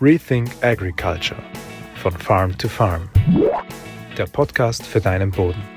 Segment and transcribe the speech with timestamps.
[0.00, 1.42] Rethink Agriculture
[1.96, 3.08] von Farm to Farm.
[4.18, 5.73] Der Podcast für deinen Boden.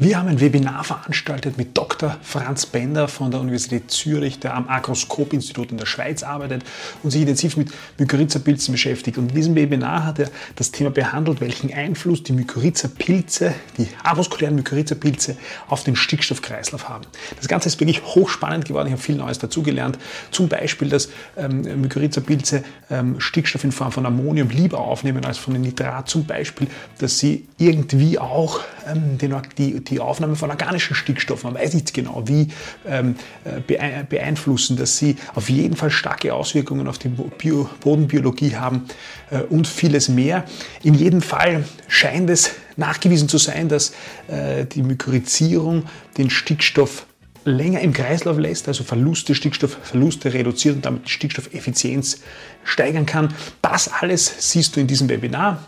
[0.00, 2.16] Wir haben ein Webinar veranstaltet mit Dr.
[2.22, 6.62] Franz Bender von der Universität Zürich, der am Agroskop-Institut in der Schweiz arbeitet
[7.02, 9.18] und sich intensiv mit Mykorrhiza-Pilzen beschäftigt.
[9.18, 14.54] Und in diesem Webinar hat er das Thema behandelt, welchen Einfluss die Mykorrhiza-Pilze, die avaskulären
[14.54, 15.36] Mykorrhiza-Pilze
[15.66, 17.06] auf den Stickstoffkreislauf haben.
[17.36, 18.86] Das Ganze ist wirklich hochspannend geworden.
[18.86, 19.98] Ich habe viel Neues dazugelernt.
[20.30, 25.60] Zum Beispiel, dass ähm, Mykorrhiza-Pilze ähm, Stickstoff in Form von Ammonium lieber aufnehmen als von
[25.60, 26.08] Nitrat.
[26.08, 26.68] Zum Beispiel,
[26.98, 31.92] dass sie irgendwie auch ähm, den, die, die Aufnahme von organischen Stickstoffen, man weiß nicht
[31.94, 32.48] genau wie,
[32.86, 38.86] ähm, äh, beeinflussen, dass sie auf jeden Fall starke Auswirkungen auf die Bio Bodenbiologie haben
[39.30, 40.44] äh, und vieles mehr.
[40.82, 43.92] In jedem Fall scheint es nachgewiesen zu sein, dass
[44.28, 45.84] äh, die Mykorrhizierung
[46.16, 47.06] den Stickstoff
[47.44, 52.20] länger im Kreislauf lässt, also Verluste, Stickstoffverluste reduziert und damit die Stickstoffeffizienz
[52.64, 53.34] steigern kann.
[53.62, 55.64] Das alles siehst du in diesem Webinar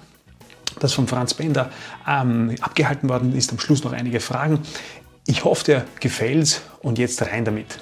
[0.83, 1.70] das von Franz Bender
[2.06, 3.53] ähm, abgehalten worden ist.
[3.53, 4.61] Am Schluss noch einige Fragen.
[5.27, 7.78] Ich hoffe, dir gefällt's und jetzt rein damit.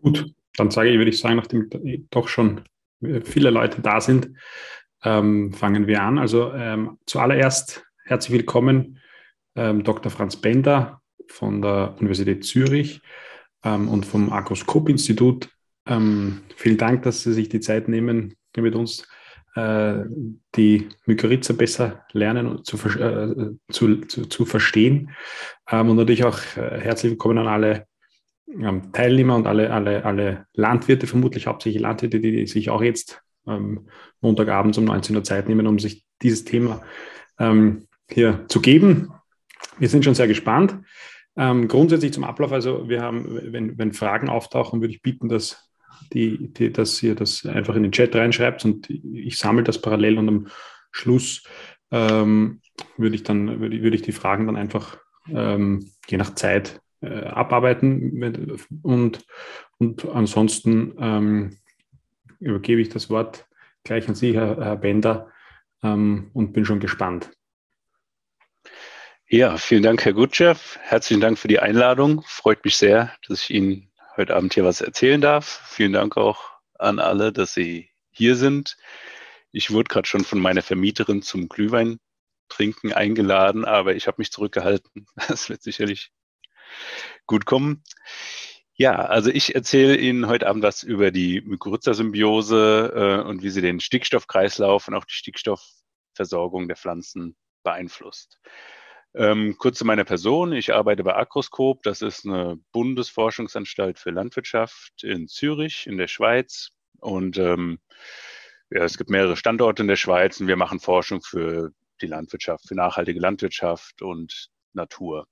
[0.00, 1.68] Gut, dann sage ich, würde ich sagen, nachdem
[2.10, 2.62] doch schon
[3.24, 4.30] viele Leute da sind,
[5.04, 6.18] ähm, fangen wir an.
[6.18, 9.00] Also ähm, zuallererst herzlich willkommen,
[9.54, 10.10] ähm, Dr.
[10.10, 13.00] Franz Bender von der Universität Zürich
[13.64, 15.48] ähm, und vom Agroskop-Institut.
[15.86, 19.06] Ähm, vielen Dank, dass Sie sich die Zeit nehmen, mit uns
[20.54, 25.10] die Mykorrhiza besser lernen und zu, äh, zu, zu, zu verstehen.
[25.70, 27.86] Ähm, und natürlich auch äh, herzlich willkommen an alle
[28.48, 33.88] ähm, Teilnehmer und alle, alle, alle Landwirte, vermutlich hauptsächlich Landwirte, die sich auch jetzt ähm,
[34.20, 36.82] Montagabends um 19 Uhr Zeit nehmen, um sich dieses Thema
[37.38, 39.12] ähm, hier zu geben.
[39.78, 40.78] Wir sind schon sehr gespannt.
[41.36, 45.67] Ähm, grundsätzlich zum Ablauf, also wir haben, wenn, wenn Fragen auftauchen, würde ich bitten, dass
[46.12, 50.18] die, die, dass ihr das einfach in den Chat reinschreibt und ich sammle das parallel
[50.18, 50.46] und am
[50.90, 51.44] Schluss
[51.90, 52.60] ähm,
[52.96, 57.24] würde ich dann würde, würde ich die Fragen dann einfach ähm, je nach Zeit äh,
[57.24, 59.24] abarbeiten und,
[59.78, 61.56] und ansonsten ähm,
[62.40, 63.46] übergebe ich das Wort
[63.84, 65.30] gleich an Sie, Herr, Herr Bender,
[65.82, 67.30] ähm, und bin schon gespannt.
[69.30, 70.54] Ja, vielen Dank, Herr Gutschew.
[70.80, 72.22] Herzlichen Dank für die Einladung.
[72.26, 73.87] Freut mich sehr, dass ich Ihnen
[74.18, 75.62] heute Abend hier was erzählen darf.
[75.68, 78.76] Vielen Dank auch an alle, dass Sie hier sind.
[79.52, 81.98] Ich wurde gerade schon von meiner Vermieterin zum Glühwein
[82.48, 85.06] trinken eingeladen, aber ich habe mich zurückgehalten.
[85.28, 86.10] Das wird sicherlich
[87.26, 87.84] gut kommen.
[88.74, 93.60] Ja, also ich erzähle Ihnen heute Abend was über die Mykorrhiza-Symbiose äh, und wie sie
[93.60, 98.38] den Stickstoffkreislauf und auch die Stickstoffversorgung der Pflanzen beeinflusst.
[99.14, 100.52] Ähm, kurz zu meiner Person.
[100.52, 101.82] Ich arbeite bei Agroskop.
[101.82, 106.70] Das ist eine Bundesforschungsanstalt für Landwirtschaft in Zürich in der Schweiz.
[107.00, 107.78] Und ähm,
[108.70, 112.68] ja, es gibt mehrere Standorte in der Schweiz und wir machen Forschung für die Landwirtschaft,
[112.68, 115.26] für nachhaltige Landwirtschaft und Natur.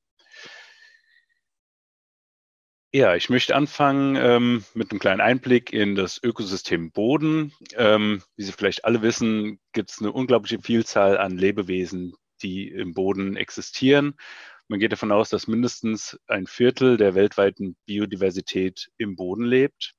[2.92, 7.52] Ja, ich möchte anfangen ähm, mit einem kleinen Einblick in das Ökosystem Boden.
[7.74, 12.94] Ähm, wie Sie vielleicht alle wissen, gibt es eine unglaubliche Vielzahl an Lebewesen, die im
[12.94, 14.14] Boden existieren.
[14.68, 19.94] Man geht davon aus, dass mindestens ein Viertel der weltweiten Biodiversität im Boden lebt.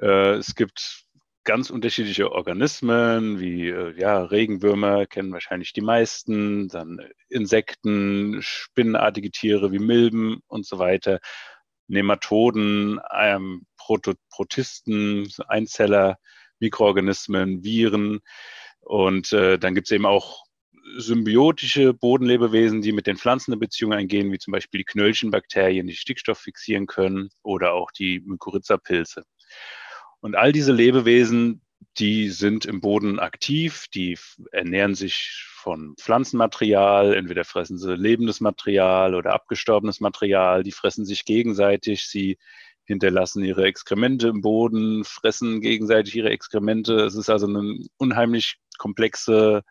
[0.00, 1.04] Äh, es gibt
[1.44, 9.70] ganz unterschiedliche Organismen, wie äh, ja, Regenwürmer kennen wahrscheinlich die meisten, dann Insekten, spinnenartige Tiere
[9.70, 11.20] wie Milben und so weiter,
[11.86, 16.18] Nematoden, ähm, Protisten, Einzeller,
[16.60, 18.20] Mikroorganismen, Viren.
[18.80, 20.43] Und äh, dann gibt es eben auch
[20.96, 25.96] symbiotische Bodenlebewesen, die mit den Pflanzen eine Beziehung eingehen, wie zum Beispiel die Knöllchenbakterien, die
[25.96, 29.24] Stickstoff fixieren können oder auch die Mykorrhiza-Pilze.
[30.20, 31.62] Und all diese Lebewesen,
[31.98, 34.18] die sind im Boden aktiv, die
[34.52, 41.24] ernähren sich von Pflanzenmaterial, entweder fressen sie lebendes Material oder abgestorbenes Material, die fressen sich
[41.24, 42.38] gegenseitig, sie
[42.84, 46.96] hinterlassen ihre Exkremente im Boden, fressen gegenseitig ihre Exkremente.
[46.96, 49.62] Es ist also eine unheimlich komplexe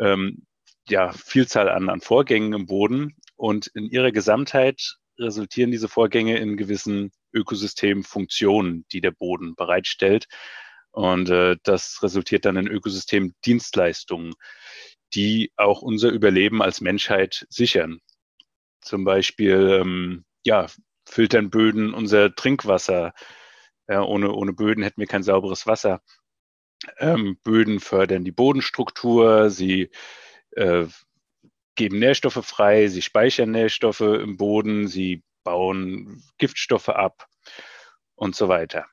[0.00, 0.46] ähm,
[0.88, 6.56] ja, Vielzahl an, an Vorgängen im Boden und in ihrer Gesamtheit resultieren diese Vorgänge in
[6.56, 10.26] gewissen Ökosystemfunktionen, die der Boden bereitstellt.
[10.92, 14.34] Und äh, das resultiert dann in Ökosystemdienstleistungen,
[15.14, 18.00] die auch unser Überleben als Menschheit sichern.
[18.80, 20.66] Zum Beispiel, ähm, ja,
[21.06, 23.12] filtern Böden unser Trinkwasser.
[23.88, 26.00] Ja, ohne, ohne Böden hätten wir kein sauberes Wasser.
[26.98, 29.90] Ähm, Böden fördern die Bodenstruktur, sie
[30.52, 30.86] äh,
[31.74, 37.26] geben Nährstoffe frei, sie speichern Nährstoffe im Boden, sie bauen Giftstoffe ab.
[38.20, 38.86] und so weiter.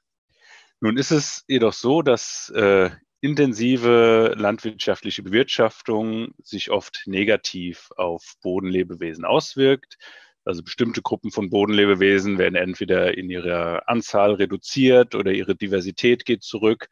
[0.80, 2.90] Nun ist es jedoch so, dass äh,
[3.20, 9.98] intensive landwirtschaftliche Bewirtschaftung sich oft negativ auf Bodenlebewesen auswirkt.
[10.46, 16.44] Also bestimmte Gruppen von Bodenlebewesen werden entweder in ihrer Anzahl reduziert oder ihre Diversität geht
[16.44, 16.88] zurück.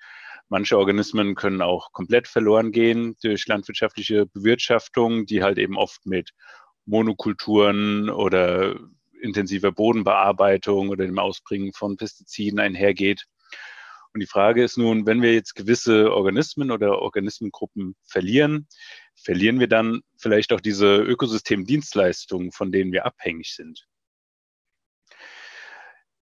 [0.55, 6.31] Manche Organismen können auch komplett verloren gehen durch landwirtschaftliche Bewirtschaftung, die halt eben oft mit
[6.85, 8.79] Monokulturen oder
[9.19, 13.25] intensiver Bodenbearbeitung oder dem Ausbringen von Pestiziden einhergeht.
[14.13, 18.69] Und die Frage ist nun, wenn wir jetzt gewisse Organismen oder Organismengruppen verlieren,
[19.13, 23.85] verlieren wir dann vielleicht auch diese Ökosystemdienstleistungen, von denen wir abhängig sind.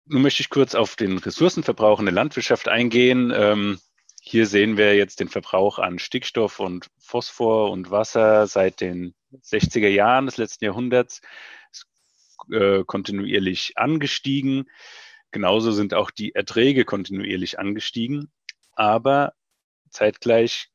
[0.06, 3.31] Nun möchte ich kurz auf den Ressourcenverbrauch in der Landwirtschaft eingehen.
[3.37, 3.79] Ähm,
[4.25, 9.89] hier sehen wir jetzt den Verbrauch an Stickstoff und Phosphor und Wasser seit den 60er
[9.89, 11.23] Jahren des letzten Jahrhunderts.
[11.73, 11.87] Ist,
[12.53, 14.71] äh, kontinuierlich angestiegen.
[15.33, 18.31] Genauso sind auch die Erträge kontinuierlich angestiegen.
[18.75, 19.33] Aber
[19.91, 20.69] zeitgleich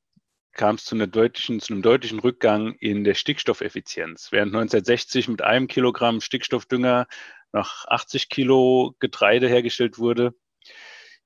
[0.51, 4.33] kam es zu, deutlichen, zu einem deutlichen Rückgang in der Stickstoffeffizienz.
[4.33, 7.07] Während 1960 mit einem Kilogramm Stickstoffdünger
[7.53, 10.33] nach 80 Kilo Getreide hergestellt wurde,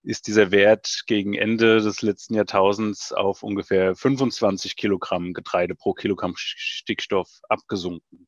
[0.03, 6.33] ist dieser Wert gegen Ende des letzten Jahrtausends auf ungefähr 25 Kilogramm Getreide pro Kilogramm
[6.35, 8.27] Stickstoff abgesunken.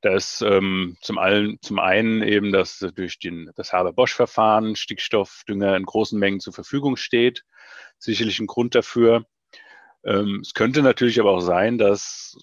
[0.00, 5.84] Da ist ähm, zum, allen, zum einen eben, dass durch den, das Haber-Bosch-Verfahren Stickstoffdünger in
[5.84, 7.44] großen Mengen zur Verfügung steht.
[7.98, 9.24] Sicherlich ein Grund dafür.
[10.04, 12.36] Ähm, es könnte natürlich aber auch sein, dass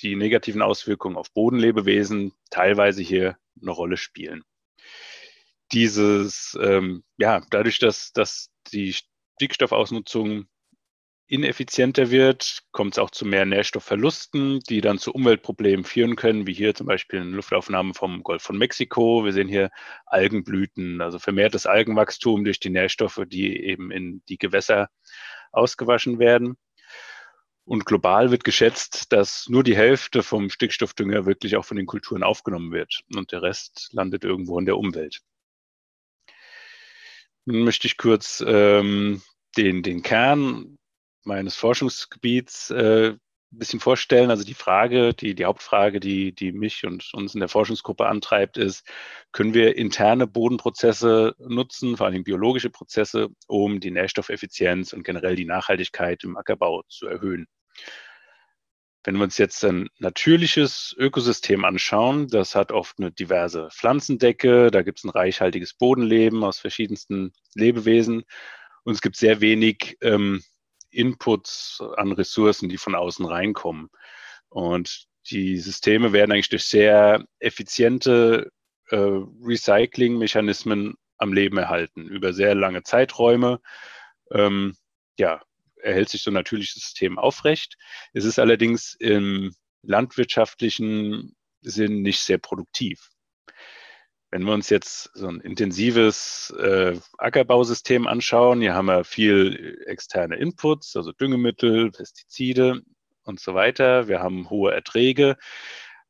[0.00, 4.44] die negativen Auswirkungen auf Bodenlebewesen teilweise hier eine Rolle spielen
[5.72, 8.94] dieses, ähm, ja, dadurch, dass, dass die
[9.36, 10.46] Stickstoffausnutzung
[11.28, 16.54] ineffizienter wird, kommt es auch zu mehr Nährstoffverlusten, die dann zu Umweltproblemen führen können, wie
[16.54, 19.24] hier zum Beispiel eine Luftaufnahme vom Golf von Mexiko.
[19.26, 19.70] Wir sehen hier
[20.06, 24.88] Algenblüten, also vermehrtes Algenwachstum durch die Nährstoffe, die eben in die Gewässer
[25.52, 26.56] ausgewaschen werden.
[27.64, 32.22] Und global wird geschätzt, dass nur die Hälfte vom Stickstoffdünger wirklich auch von den Kulturen
[32.22, 35.20] aufgenommen wird und der Rest landet irgendwo in der Umwelt.
[37.50, 39.22] Möchte ich kurz ähm,
[39.56, 40.76] den, den Kern
[41.24, 43.12] meines Forschungsgebiets äh,
[43.52, 44.30] ein bisschen vorstellen.
[44.30, 48.58] Also die Frage, die, die Hauptfrage, die, die mich und uns in der Forschungsgruppe antreibt,
[48.58, 48.86] ist,
[49.32, 55.46] können wir interne Bodenprozesse nutzen, vor allem biologische Prozesse, um die Nährstoffeffizienz und generell die
[55.46, 57.46] Nachhaltigkeit im Ackerbau zu erhöhen?
[59.08, 64.82] Wenn wir uns jetzt ein natürliches Ökosystem anschauen, das hat oft eine diverse Pflanzendecke, da
[64.82, 68.24] gibt es ein reichhaltiges Bodenleben aus verschiedensten Lebewesen
[68.84, 70.42] und es gibt sehr wenig ähm,
[70.90, 73.88] Inputs an Ressourcen, die von außen reinkommen.
[74.50, 78.52] Und die Systeme werden eigentlich durch sehr effiziente
[78.90, 83.62] äh, Recycling-Mechanismen am Leben erhalten, über sehr lange Zeiträume.
[84.32, 84.76] Ähm,
[85.18, 85.40] ja,
[85.82, 87.76] erhält sich so ein natürliches System aufrecht.
[88.12, 93.10] Es ist allerdings im landwirtschaftlichen Sinn nicht sehr produktiv.
[94.30, 100.36] Wenn wir uns jetzt so ein intensives äh, Ackerbausystem anschauen, hier haben wir viel externe
[100.36, 102.82] Inputs, also Düngemittel, Pestizide
[103.22, 104.06] und so weiter.
[104.06, 105.38] Wir haben hohe Erträge.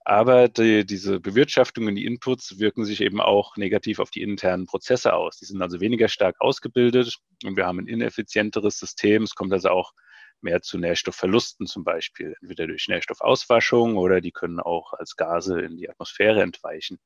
[0.09, 5.13] Aber die, diese Bewirtschaftungen, die Inputs wirken sich eben auch negativ auf die internen Prozesse
[5.13, 5.37] aus.
[5.37, 9.25] Die sind also weniger stark ausgebildet und wir haben ein ineffizienteres System.
[9.25, 9.93] Es kommt also auch
[10.41, 15.77] mehr zu Nährstoffverlusten zum Beispiel, entweder durch Nährstoffauswaschung oder die können auch als Gase in
[15.77, 16.99] die Atmosphäre entweichen.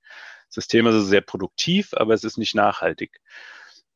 [0.46, 3.18] Das System ist also sehr produktiv, aber es ist nicht nachhaltig.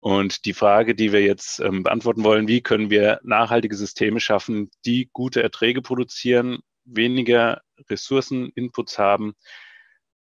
[0.01, 4.69] Und die Frage, die wir jetzt ähm, beantworten wollen, wie können wir nachhaltige Systeme schaffen,
[4.85, 9.35] die gute Erträge produzieren, weniger Ressourcen, Inputs haben,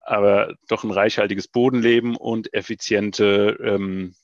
[0.00, 4.14] aber doch ein reichhaltiges Bodenleben und effiziente, ähm,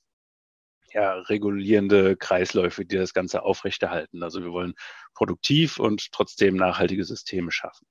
[0.92, 4.22] ja, regulierende Kreisläufe, die das Ganze aufrechterhalten.
[4.22, 4.74] Also wir wollen
[5.14, 7.86] produktiv und trotzdem nachhaltige Systeme schaffen.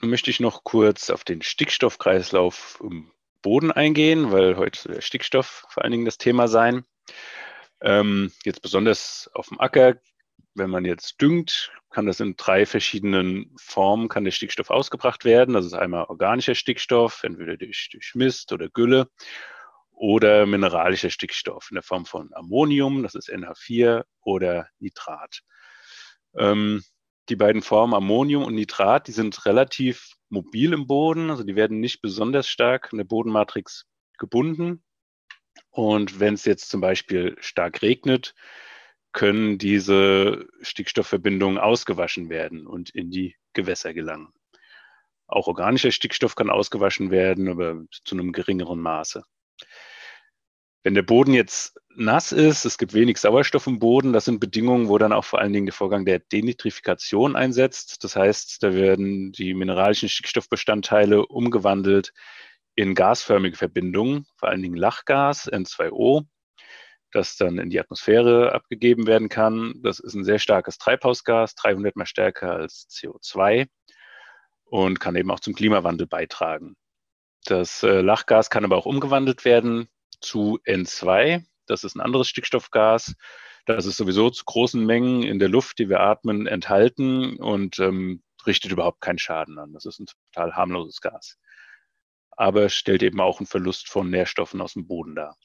[0.00, 3.12] Nun möchte ich noch kurz auf den Stickstoffkreislauf im
[3.42, 6.84] Boden eingehen, weil heute Stickstoff vor allen Dingen das Thema sein.
[7.82, 9.96] Ähm, jetzt besonders auf dem Acker
[10.54, 15.54] wenn man jetzt düngt, kann das in drei verschiedenen Formen, kann der Stickstoff ausgebracht werden.
[15.54, 19.08] Das ist einmal organischer Stickstoff, entweder durch, durch Mist oder Gülle
[19.90, 25.40] oder mineralischer Stickstoff in der Form von Ammonium, das ist NH4 oder Nitrat.
[26.36, 26.82] Ähm,
[27.28, 31.80] die beiden Formen Ammonium und Nitrat, die sind relativ mobil im Boden, also die werden
[31.80, 33.86] nicht besonders stark in der Bodenmatrix
[34.18, 34.82] gebunden.
[35.70, 38.34] Und wenn es jetzt zum Beispiel stark regnet,
[39.12, 44.32] können diese Stickstoffverbindungen ausgewaschen werden und in die Gewässer gelangen.
[45.26, 49.22] Auch organischer Stickstoff kann ausgewaschen werden, aber zu einem geringeren Maße.
[50.82, 54.88] Wenn der Boden jetzt nass ist, es gibt wenig Sauerstoff im Boden, das sind Bedingungen,
[54.88, 58.02] wo dann auch vor allen Dingen der Vorgang der Denitrifikation einsetzt.
[58.02, 62.12] Das heißt, da werden die mineralischen Stickstoffbestandteile umgewandelt
[62.74, 66.26] in gasförmige Verbindungen, vor allen Dingen Lachgas, N2O,
[67.12, 69.74] das dann in die Atmosphäre abgegeben werden kann.
[69.82, 73.66] Das ist ein sehr starkes Treibhausgas, 300 mal stärker als CO2
[74.64, 76.76] und kann eben auch zum Klimawandel beitragen.
[77.44, 79.88] Das äh, Lachgas kann aber auch umgewandelt werden
[80.20, 81.44] zu N2.
[81.66, 83.14] Das ist ein anderes Stickstoffgas.
[83.66, 88.22] Das ist sowieso zu großen Mengen in der Luft, die wir atmen, enthalten und ähm,
[88.46, 89.72] richtet überhaupt keinen Schaden an.
[89.72, 91.38] Das ist ein total harmloses Gas.
[92.40, 95.36] Aber stellt eben auch einen Verlust von Nährstoffen aus dem Boden dar.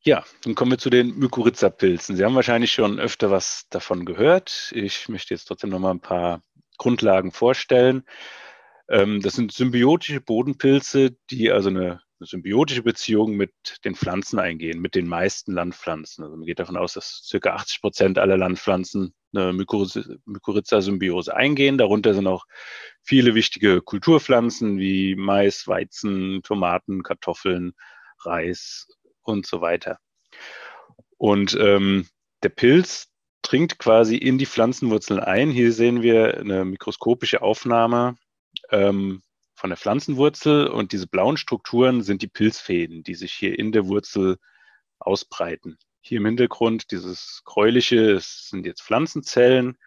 [0.00, 2.16] Ja, dann kommen wir zu den Mykorrhiza-Pilzen.
[2.16, 4.72] Sie haben wahrscheinlich schon öfter was davon gehört.
[4.74, 6.42] Ich möchte jetzt trotzdem noch mal ein paar
[6.76, 8.02] Grundlagen vorstellen.
[8.88, 13.52] Ähm, das sind symbiotische Bodenpilze, die also eine, symbiotische Beziehung mit
[13.84, 16.24] den Pflanzen eingehen, mit den meisten Landpflanzen.
[16.24, 21.78] Also man geht davon aus, dass circa 80 Prozent aller Landpflanzen eine Mykorrhiza-Symbiose eingehen.
[21.78, 22.46] Darunter sind auch
[23.02, 27.72] viele wichtige Kulturpflanzen wie Mais, Weizen, Tomaten, Kartoffeln,
[28.20, 28.88] Reis
[29.22, 29.98] und so weiter.
[31.16, 32.06] Und ähm,
[32.42, 33.08] der Pilz
[33.42, 35.50] dringt quasi in die Pflanzenwurzeln ein.
[35.50, 38.16] Hier sehen wir eine mikroskopische Aufnahme
[38.70, 39.22] ähm,
[39.54, 43.86] von der Pflanzenwurzel und diese blauen Strukturen sind die Pilzfäden, die sich hier in der
[43.86, 44.38] Wurzel
[44.98, 45.78] ausbreiten.
[46.04, 49.78] Hier im Hintergrund dieses gräuliche sind jetzt Pflanzenzellen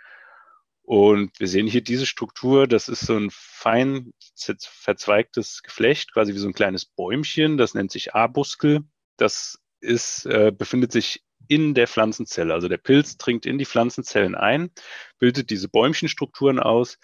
[0.81, 6.37] und wir sehen hier diese Struktur, das ist so ein fein verzweigtes Geflecht, quasi wie
[6.37, 8.83] so ein kleines Bäumchen, das nennt sich Arbuskel.
[9.17, 12.53] Das ist, äh, befindet sich in der Pflanzenzelle.
[12.53, 14.71] Also der Pilz dringt in die Pflanzenzellen ein,
[15.19, 16.97] bildet diese Bäumchenstrukturen aus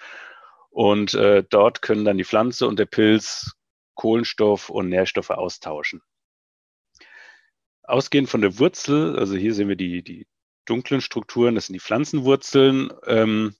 [0.69, 3.51] und äh, dort können dann die Pflanze und der Pilz
[3.95, 6.01] Kohlenstoff und Nährstoffe austauschen.
[7.91, 10.25] Ausgehend von der Wurzel, also hier sehen wir die, die
[10.65, 13.53] dunklen Strukturen, das sind die Pflanzenwurzeln, ähm,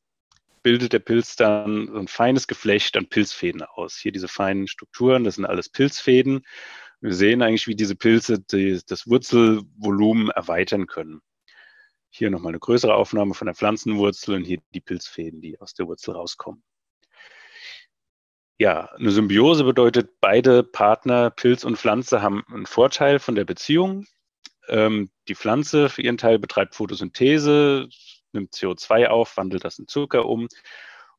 [0.64, 3.98] bildet der Pilz dann so ein feines Geflecht an Pilzfäden aus.
[3.98, 6.46] Hier diese feinen Strukturen, das sind alles Pilzfäden.
[7.02, 11.22] Wir sehen eigentlich, wie diese Pilze die, das Wurzelvolumen erweitern können.
[12.10, 15.88] Hier nochmal eine größere Aufnahme von der Pflanzenwurzel und hier die Pilzfäden, die aus der
[15.88, 16.64] Wurzel rauskommen.
[18.58, 24.06] Ja, eine Symbiose bedeutet, beide Partner, Pilz und Pflanze, haben einen Vorteil von der Beziehung.
[24.72, 27.90] Ähm, die Pflanze für ihren Teil betreibt Photosynthese,
[28.32, 30.48] nimmt CO2 auf, wandelt das in Zucker um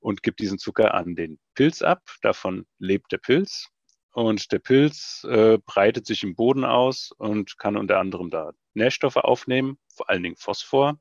[0.00, 2.00] und gibt diesen Zucker an den Pilz ab.
[2.22, 3.68] Davon lebt der Pilz.
[4.14, 9.16] Und der Pilz äh, breitet sich im Boden aus und kann unter anderem da Nährstoffe
[9.16, 10.98] aufnehmen, vor allen Dingen Phosphor,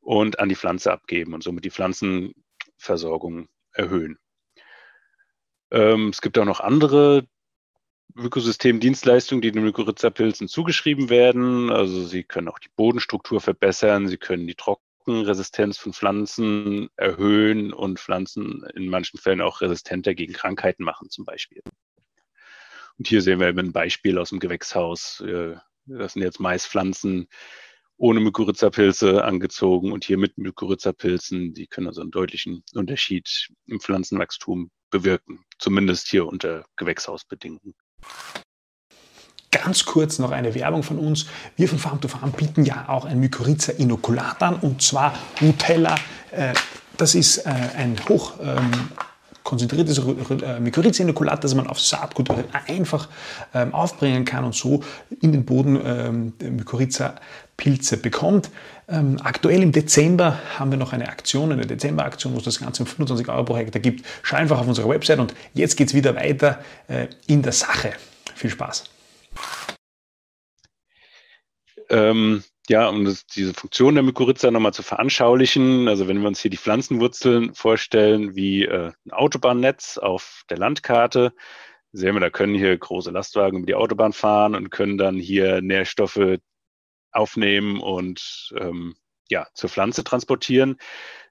[0.00, 4.18] und an die Pflanze abgeben und somit die Pflanzenversorgung erhöhen.
[5.70, 7.26] Ähm, es gibt auch noch andere
[8.16, 11.70] Ökosystemdienstleistungen, die den Mykorrhiza-Pilzen zugeschrieben werden.
[11.70, 17.98] Also sie können auch die Bodenstruktur verbessern, sie können die Trockenresistenz von Pflanzen erhöhen und
[17.98, 21.62] Pflanzen in manchen Fällen auch resistenter gegen Krankheiten machen zum Beispiel.
[22.98, 25.20] Und hier sehen wir eben ein Beispiel aus dem Gewächshaus.
[25.20, 27.28] Äh, das sind jetzt Maispflanzen
[27.96, 31.52] ohne Mykorrhiza-Pilze angezogen und hier mit Mykorrhiza-Pilzen.
[31.52, 37.74] Die können also einen deutlichen Unterschied im Pflanzenwachstum bewirken, zumindest hier unter Gewächshausbedingungen.
[39.50, 41.26] Ganz kurz noch eine Werbung von uns.
[41.56, 45.96] Wir von Farm to Farm bieten ja auch ein Mykorrhiza-Inokulat an und zwar Nutella.
[46.30, 46.54] Äh,
[46.96, 48.70] das ist äh, ein hoch ähm,
[49.50, 52.28] konzentriertes äh, Mykorrhiza-Inokulat, das man auf Saatgut
[52.68, 53.08] einfach
[53.52, 54.84] ähm, aufbringen kann und so
[55.20, 58.50] in den Boden ähm, Mykorrhiza-Pilze bekommt.
[58.88, 62.84] Ähm, aktuell im Dezember haben wir noch eine Aktion, eine Dezember-Aktion, wo es das Ganze
[62.84, 64.06] um 25 Euro pro Hektar gibt.
[64.22, 67.92] Schau einfach auf unserer Website und jetzt geht es wieder weiter äh, in der Sache.
[68.36, 68.84] Viel Spaß.
[71.88, 76.40] Ähm, ja, um das, diese Funktion der Mykorrhiza nochmal zu veranschaulichen, also wenn wir uns
[76.40, 81.34] hier die Pflanzenwurzeln vorstellen wie äh, ein Autobahnnetz auf der Landkarte,
[81.90, 85.60] sehen wir, da können hier große Lastwagen über die Autobahn fahren und können dann hier
[85.60, 86.38] Nährstoffe
[87.10, 88.94] aufnehmen und ähm,
[89.28, 90.76] ja, zur Pflanze transportieren.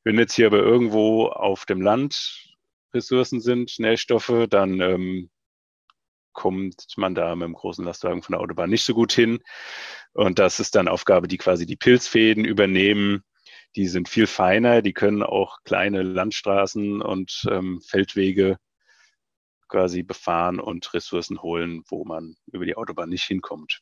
[0.03, 2.50] Wenn jetzt hier aber irgendwo auf dem Land
[2.93, 5.29] Ressourcen sind, Nährstoffe, dann ähm,
[6.34, 9.39] kommt man da mit dem großen Lastwagen von der Autobahn nicht so gut hin.
[10.20, 13.24] Und das ist dann Aufgabe, die quasi die Pilzfäden übernehmen.
[13.78, 18.58] Die sind viel feiner, die können auch kleine Landstraßen und ähm, Feldwege
[19.70, 23.80] quasi befahren und Ressourcen holen, wo man über die Autobahn nicht hinkommt.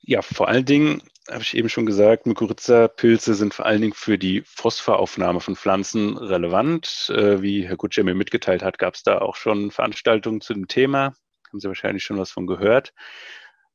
[0.00, 4.16] Ja, vor allen Dingen habe ich eben schon gesagt, Mykorrhiza-Pilze sind vor allen Dingen für
[4.16, 7.10] die Phosphoraufnahme von Pflanzen relevant.
[7.10, 10.66] Äh, wie Herr Gutscher mir mitgeteilt hat, gab es da auch schon Veranstaltungen zu dem
[10.66, 11.14] Thema.
[11.56, 12.92] Haben Sie wahrscheinlich schon was von gehört.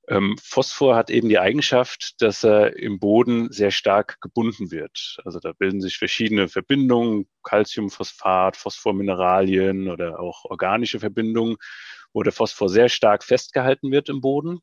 [0.07, 5.17] Ähm, Phosphor hat eben die Eigenschaft, dass er im Boden sehr stark gebunden wird.
[5.25, 11.57] Also da bilden sich verschiedene Verbindungen, Calciumphosphat, Phosphormineralien oder auch organische Verbindungen,
[12.13, 14.59] wo der Phosphor sehr stark festgehalten wird im Boden.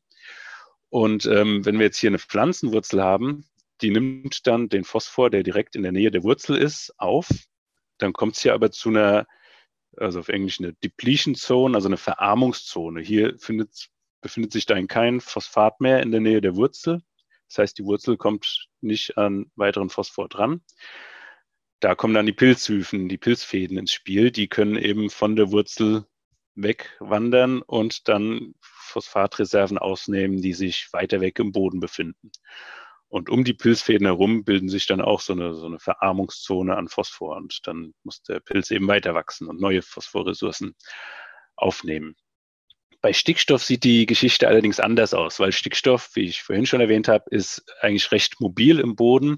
[0.87, 3.43] Und ähm, wenn wir jetzt hier eine Pflanzenwurzel haben,
[3.81, 7.27] die nimmt dann den Phosphor, der direkt in der Nähe der Wurzel ist, auf.
[7.97, 9.27] Dann kommt es hier aber zu einer,
[9.97, 13.01] also auf Englisch eine Depletion Zone, also eine Verarmungszone.
[13.01, 13.89] Hier findet
[14.21, 17.01] befindet sich dann kein Phosphat mehr in der Nähe der Wurzel.
[17.47, 20.61] Das heißt, die Wurzel kommt nicht an weiteren Phosphor dran.
[21.79, 24.31] Da kommen dann die Pilzhyphen, die Pilzfäden ins Spiel.
[24.31, 26.05] Die können eben von der Wurzel
[26.55, 32.31] wegwandern und dann Phosphatreserven ausnehmen, die sich weiter weg im Boden befinden.
[33.09, 36.87] Und um die Pilzfäden herum bilden sich dann auch so eine, so eine Verarmungszone an
[36.87, 40.75] Phosphor und dann muss der Pilz eben weiter wachsen und neue Phosphorressourcen
[41.55, 42.15] aufnehmen.
[43.01, 47.07] Bei Stickstoff sieht die Geschichte allerdings anders aus, weil Stickstoff, wie ich vorhin schon erwähnt
[47.07, 49.37] habe, ist eigentlich recht mobil im Boden.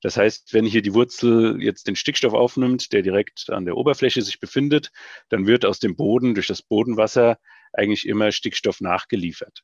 [0.00, 4.22] Das heißt, wenn hier die Wurzel jetzt den Stickstoff aufnimmt, der direkt an der Oberfläche
[4.22, 4.90] sich befindet,
[5.28, 7.38] dann wird aus dem Boden durch das Bodenwasser
[7.74, 9.62] eigentlich immer Stickstoff nachgeliefert.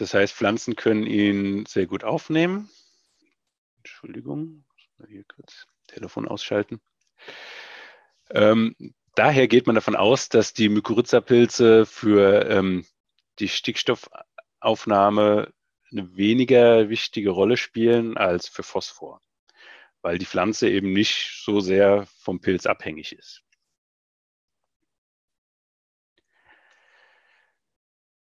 [0.00, 2.70] Das heißt, Pflanzen können ihn sehr gut aufnehmen.
[3.76, 4.64] Entschuldigung,
[5.06, 6.80] hier kurz Telefon ausschalten.
[8.30, 8.74] Ähm,
[9.14, 12.86] daher geht man davon aus, dass die Mykorrhiza-Pilze für ähm,
[13.40, 15.52] die Stickstoffaufnahme
[15.90, 19.20] eine weniger wichtige Rolle spielen als für Phosphor,
[20.00, 23.42] weil die Pflanze eben nicht so sehr vom Pilz abhängig ist.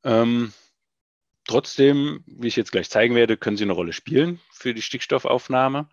[0.03, 0.51] Ähm,
[1.51, 5.89] trotzdem, wie ich jetzt gleich zeigen werde, können sie eine Rolle spielen für die Stickstoffaufnahme.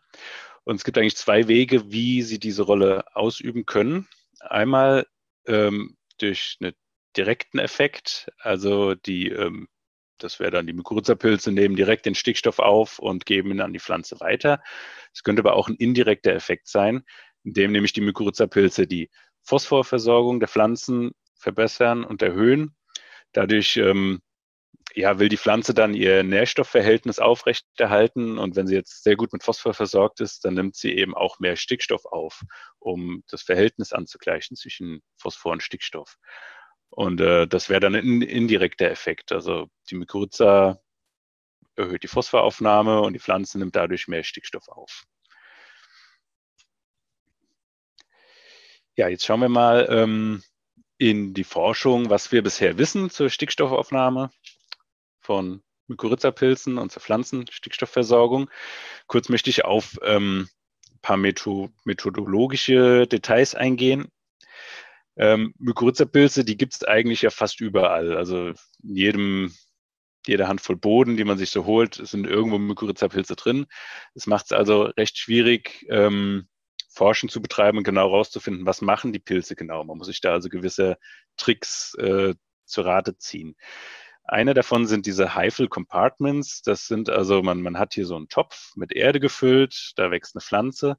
[0.62, 4.06] Und es gibt eigentlich zwei Wege, wie sie diese Rolle ausüben können.
[4.38, 5.06] Einmal
[5.46, 6.74] ähm, durch einen
[7.16, 9.66] direkten Effekt, also die, ähm,
[10.18, 13.80] das wäre dann die Mykorrhiza-Pilze, nehmen direkt den Stickstoff auf und geben ihn an die
[13.80, 14.62] Pflanze weiter.
[15.12, 17.02] Es könnte aber auch ein indirekter Effekt sein,
[17.42, 19.10] indem nämlich die Mykorrhiza-Pilze die
[19.42, 22.76] Phosphorversorgung der Pflanzen verbessern und erhöhen.
[23.32, 24.20] Dadurch ähm,
[24.94, 29.44] ja, will die Pflanze dann ihr Nährstoffverhältnis aufrechterhalten und wenn sie jetzt sehr gut mit
[29.44, 32.42] Phosphor versorgt ist, dann nimmt sie eben auch mehr Stickstoff auf,
[32.78, 36.16] um das Verhältnis anzugleichen zwischen Phosphor und Stickstoff.
[36.90, 39.30] Und äh, das wäre dann ein indirekter Effekt.
[39.30, 40.80] Also die Mykorrhiza
[41.76, 45.04] erhöht die Phosphoraufnahme und die Pflanze nimmt dadurch mehr Stickstoff auf.
[48.96, 50.42] Ja, jetzt schauen wir mal ähm,
[50.96, 54.30] in die Forschung, was wir bisher wissen zur Stickstoffaufnahme
[55.28, 58.48] von Mykorrhiza-Pilzen und zur Pflanzenstickstoffversorgung.
[59.08, 60.48] Kurz möchte ich auf ähm,
[60.90, 64.08] ein paar methodologische Details eingehen.
[65.16, 68.16] Ähm, Mykorrhiza-Pilze, die gibt es eigentlich ja fast überall.
[68.16, 69.54] Also in jedem,
[70.26, 73.66] jeder Handvoll Boden, die man sich so holt, sind irgendwo Mykorrhiza-Pilze drin.
[74.14, 76.48] Das macht es also recht schwierig, ähm,
[76.88, 79.84] Forschen zu betreiben und genau herauszufinden, was machen die Pilze genau.
[79.84, 80.96] Man muss sich da also gewisse
[81.36, 83.56] Tricks äh, zu Rate ziehen.
[84.28, 86.60] Eine davon sind diese Heifel Compartments.
[86.60, 90.36] Das sind also, man, man hat hier so einen Topf mit Erde gefüllt, da wächst
[90.36, 90.98] eine Pflanze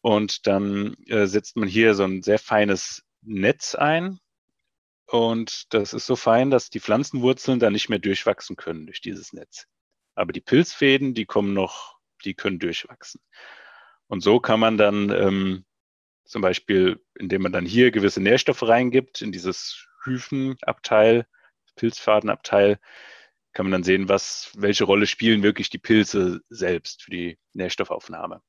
[0.00, 4.20] und dann äh, setzt man hier so ein sehr feines Netz ein.
[5.06, 9.32] Und das ist so fein, dass die Pflanzenwurzeln da nicht mehr durchwachsen können durch dieses
[9.32, 9.66] Netz.
[10.14, 13.20] Aber die Pilzfäden, die kommen noch, die können durchwachsen.
[14.06, 15.64] Und so kann man dann ähm,
[16.24, 21.26] zum Beispiel, indem man dann hier gewisse Nährstoffe reingibt in dieses Hyphenabteil,
[21.76, 22.78] Pilzfadenabteil
[23.52, 28.42] kann man dann sehen, was, welche Rolle spielen wirklich die Pilze selbst für die Nährstoffaufnahme.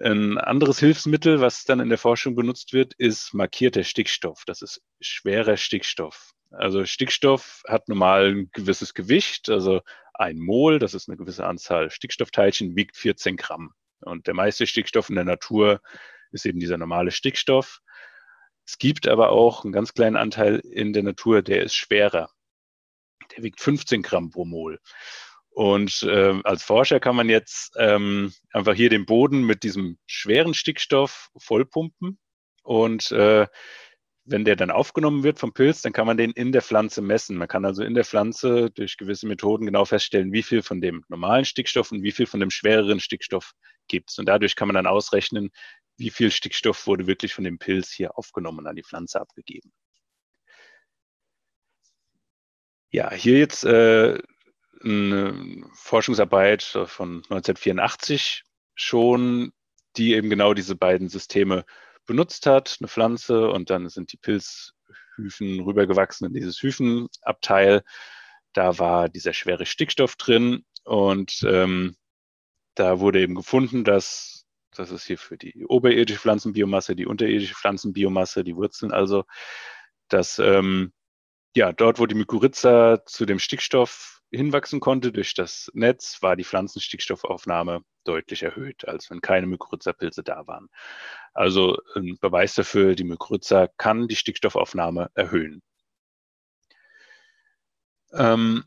[0.00, 4.44] Ein anderes Hilfsmittel, was dann in der Forschung benutzt wird, ist markierter Stickstoff.
[4.46, 6.30] Das ist schwerer Stickstoff.
[6.50, 9.82] Also Stickstoff hat normal ein gewisses Gewicht, also
[10.14, 13.74] ein Mol, das ist eine gewisse Anzahl Stickstoffteilchen, wiegt 14 Gramm.
[14.00, 15.80] Und der meiste Stickstoff in der Natur
[16.30, 17.80] ist eben dieser normale Stickstoff.
[18.68, 22.28] Es gibt aber auch einen ganz kleinen Anteil in der Natur, der ist schwerer.
[23.34, 24.78] Der wiegt 15 Gramm pro Mol.
[25.48, 30.52] Und äh, als Forscher kann man jetzt ähm, einfach hier den Boden mit diesem schweren
[30.52, 32.18] Stickstoff vollpumpen.
[32.62, 33.46] Und äh,
[34.26, 37.38] wenn der dann aufgenommen wird vom Pilz, dann kann man den in der Pflanze messen.
[37.38, 41.06] Man kann also in der Pflanze durch gewisse Methoden genau feststellen, wie viel von dem
[41.08, 43.52] normalen Stickstoff und wie viel von dem schwereren Stickstoff
[43.88, 44.18] gibt es.
[44.18, 45.52] Und dadurch kann man dann ausrechnen,
[45.98, 49.72] wie viel Stickstoff wurde wirklich von dem Pilz hier aufgenommen und an die Pflanze abgegeben.
[52.90, 54.18] Ja, hier jetzt äh,
[54.82, 59.52] eine Forschungsarbeit von 1984 schon,
[59.96, 61.64] die eben genau diese beiden Systeme
[62.06, 67.82] benutzt hat, eine Pflanze und dann sind die Pilzhyphen rübergewachsen in dieses Hyphenabteil.
[68.54, 71.96] Da war dieser schwere Stickstoff drin und ähm,
[72.74, 74.37] da wurde eben gefunden, dass
[74.78, 79.24] das ist hier für die oberirdische Pflanzenbiomasse, die unterirdische Pflanzenbiomasse, die Wurzeln also,
[80.08, 80.92] dass ähm,
[81.54, 86.44] ja, dort, wo die Mykorrhiza zu dem Stickstoff hinwachsen konnte durch das Netz, war die
[86.44, 90.68] Pflanzenstickstoffaufnahme deutlich erhöht, als wenn keine Mykorrhiza-Pilze da waren.
[91.34, 95.62] Also ein Beweis dafür, die Mykorrhiza kann die Stickstoffaufnahme erhöhen.
[98.12, 98.64] Ähm,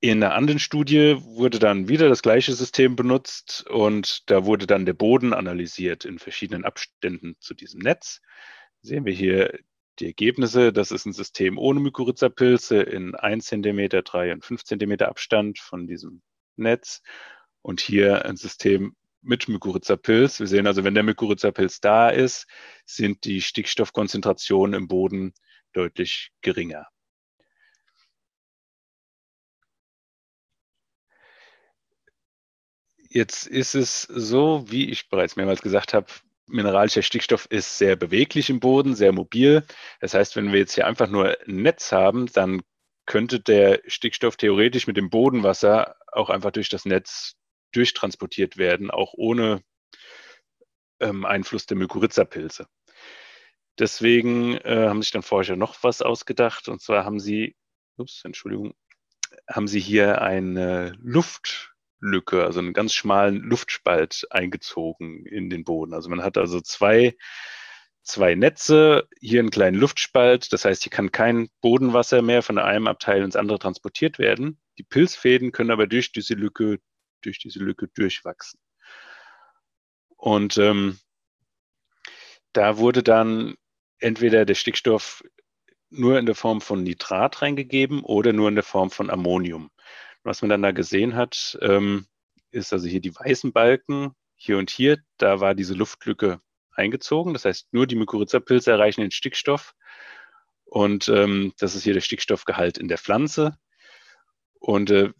[0.00, 4.86] in einer anderen Studie wurde dann wieder das gleiche System benutzt und da wurde dann
[4.86, 8.20] der Boden analysiert in verschiedenen Abständen zu diesem Netz.
[8.80, 9.58] Sehen wir hier
[9.98, 10.72] die Ergebnisse.
[10.72, 15.86] Das ist ein System ohne Mykorrhiza-Pilze in 1 cm, 3 und 5 cm Abstand von
[15.86, 16.22] diesem
[16.56, 17.02] Netz.
[17.60, 20.40] Und hier ein System mit Mykorrhiza-Pilz.
[20.40, 22.46] Wir sehen also, wenn der Mykorrhiza-Pilz da ist,
[22.86, 25.34] sind die Stickstoffkonzentrationen im Boden
[25.74, 26.86] deutlich geringer.
[33.12, 36.06] Jetzt ist es so, wie ich bereits mehrmals gesagt habe,
[36.46, 39.64] mineralischer Stickstoff ist sehr beweglich im Boden, sehr mobil.
[40.00, 42.62] Das heißt, wenn wir jetzt hier einfach nur ein Netz haben, dann
[43.06, 47.34] könnte der Stickstoff theoretisch mit dem Bodenwasser auch einfach durch das Netz
[47.72, 49.64] durchtransportiert werden, auch ohne
[51.00, 52.68] ähm, Einfluss der Mykorrhiza-Pilze.
[53.76, 56.68] Deswegen äh, haben sich dann Forscher noch was ausgedacht.
[56.68, 57.56] Und zwar haben sie,
[57.96, 58.74] ups, Entschuldigung,
[59.48, 65.94] haben sie hier eine Luft Lücke, also einen ganz schmalen Luftspalt eingezogen in den Boden.
[65.94, 67.16] Also man hat also zwei,
[68.02, 70.52] zwei Netze, hier einen kleinen Luftspalt.
[70.52, 74.60] Das heißt, hier kann kein Bodenwasser mehr von einem Abteil ins andere transportiert werden.
[74.78, 76.78] Die Pilzfäden können aber durch diese Lücke,
[77.22, 78.60] durch diese Lücke durchwachsen.
[80.16, 80.98] Und ähm,
[82.52, 83.56] da wurde dann
[83.98, 85.22] entweder der Stickstoff
[85.90, 89.70] nur in der Form von Nitrat reingegeben oder nur in der Form von Ammonium.
[90.22, 92.06] Was man dann da gesehen hat, ähm,
[92.50, 96.40] ist also hier die weißen Balken, hier und hier, da war diese Luftlücke
[96.72, 97.32] eingezogen.
[97.32, 99.74] Das heißt, nur die Mykorrhiza-Pilze erreichen den Stickstoff.
[100.64, 103.58] Und ähm, das ist hier der Stickstoffgehalt in der Pflanze.
[104.60, 105.12] Und äh,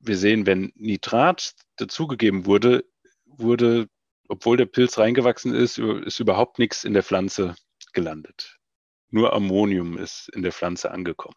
[0.00, 2.84] wir sehen, wenn Nitrat dazugegeben wurde,
[3.26, 3.88] wurde,
[4.28, 7.54] obwohl der Pilz reingewachsen ist, ist überhaupt nichts in der Pflanze
[7.92, 8.58] gelandet.
[9.10, 11.36] Nur Ammonium ist in der Pflanze angekommen.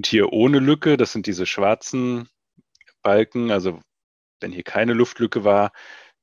[0.00, 2.26] Und hier ohne Lücke, das sind diese schwarzen
[3.02, 3.80] Balken, also
[4.40, 5.72] wenn hier keine Luftlücke war,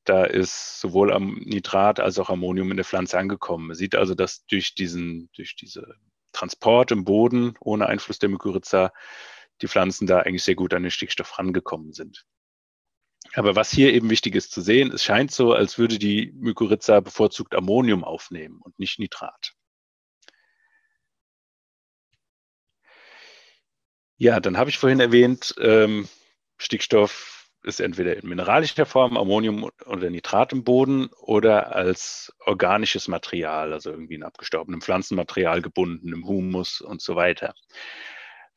[0.03, 3.67] da ist sowohl am Nitrat als auch Ammonium in der Pflanze angekommen.
[3.67, 5.93] Man sieht also, dass durch diesen, durch diese
[6.31, 8.91] Transport im Boden ohne Einfluss der Mykorrhiza
[9.61, 12.25] die Pflanzen da eigentlich sehr gut an den Stickstoff rangekommen sind.
[13.35, 16.99] Aber was hier eben wichtig ist zu sehen, es scheint so, als würde die Mykorrhiza
[16.99, 19.53] bevorzugt Ammonium aufnehmen und nicht Nitrat.
[24.17, 26.07] Ja, dann habe ich vorhin erwähnt, ähm,
[26.57, 33.73] Stickstoff ist entweder in mineralischer Form, Ammonium oder Nitrat im Boden oder als organisches Material,
[33.73, 37.53] also irgendwie in abgestorbenem Pflanzenmaterial gebunden, im Humus und so weiter.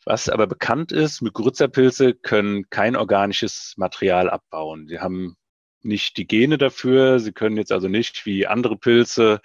[0.05, 4.87] Was aber bekannt ist, Mykorrhiza-Pilze können kein organisches Material abbauen.
[4.87, 5.37] Sie haben
[5.83, 7.18] nicht die Gene dafür.
[7.18, 9.40] Sie können jetzt also nicht wie andere Pilze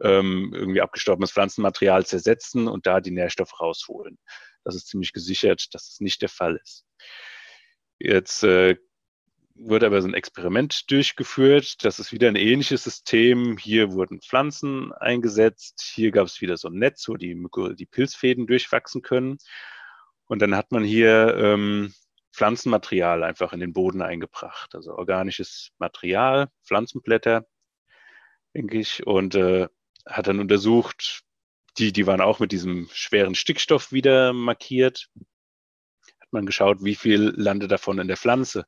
[0.00, 4.18] ähm, irgendwie abgestorbenes Pflanzenmaterial zersetzen und da die Nährstoffe rausholen.
[4.64, 6.84] Das ist ziemlich gesichert, dass es nicht der Fall ist.
[7.98, 8.76] Jetzt äh,
[9.54, 11.84] wurde aber so ein Experiment durchgeführt.
[11.84, 13.58] Das ist wieder ein ähnliches System.
[13.58, 15.80] Hier wurden Pflanzen eingesetzt.
[15.94, 17.36] Hier gab es wieder so ein Netz, wo die,
[17.76, 19.38] die Pilzfäden durchwachsen können.
[20.26, 21.92] Und dann hat man hier ähm,
[22.32, 24.74] Pflanzenmaterial einfach in den Boden eingebracht.
[24.74, 27.46] Also organisches Material, Pflanzenblätter,
[28.54, 29.06] denke ich.
[29.06, 29.68] Und äh,
[30.06, 31.22] hat dann untersucht,
[31.80, 35.08] die, die waren auch mit diesem schweren Stickstoff wieder markiert.
[36.20, 38.66] Hat man geschaut, wie viel landet davon in der Pflanze.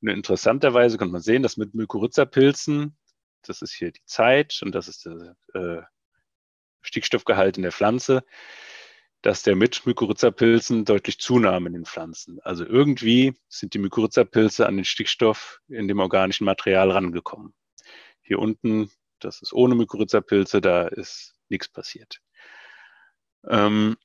[0.00, 2.96] Und interessanterweise konnte man sehen, dass mit Mykorrhiza-Pilzen,
[3.42, 5.82] das ist hier die Zeit und das ist der äh,
[6.80, 8.24] Stickstoffgehalt in der Pflanze,
[9.20, 12.40] dass der mit Mykorrhiza-Pilzen deutlich zunahm in den Pflanzen.
[12.40, 17.54] Also irgendwie sind die Mykorrhiza-Pilze an den Stickstoff in dem organischen Material rangekommen.
[18.22, 22.20] Hier unten, das ist ohne Mykorrhiza-Pilze, da ist nichts passiert.
[23.48, 23.96] Ähm,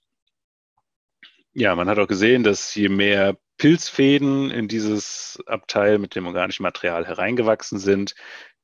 [1.54, 6.64] ja, man hat auch gesehen, dass je mehr Pilzfäden in dieses Abteil mit dem organischen
[6.64, 8.16] Material hereingewachsen sind,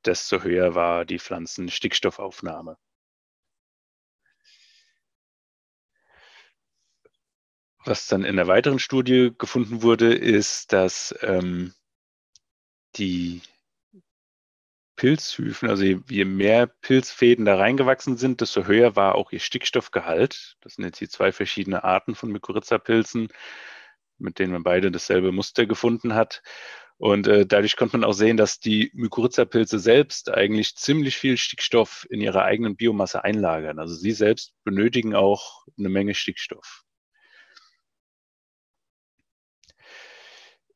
[0.05, 2.77] desto höher war die Pflanzenstickstoffaufnahme.
[7.83, 11.73] Was dann in der weiteren Studie gefunden wurde, ist, dass ähm,
[12.95, 13.41] die
[14.95, 20.57] Pilzhyphen, also je mehr Pilzfäden da reingewachsen sind, desto höher war auch ihr Stickstoffgehalt.
[20.61, 23.29] Das sind jetzt die zwei verschiedene Arten von Mykorrhiza-Pilzen,
[24.17, 26.41] mit denen man beide dasselbe Muster gefunden hat.
[26.97, 32.07] Und äh, dadurch konnte man auch sehen, dass die Mykorrhiza-Pilze selbst eigentlich ziemlich viel Stickstoff
[32.09, 33.79] in ihrer eigenen Biomasse einlagern.
[33.79, 36.84] Also sie selbst benötigen auch eine Menge Stickstoff.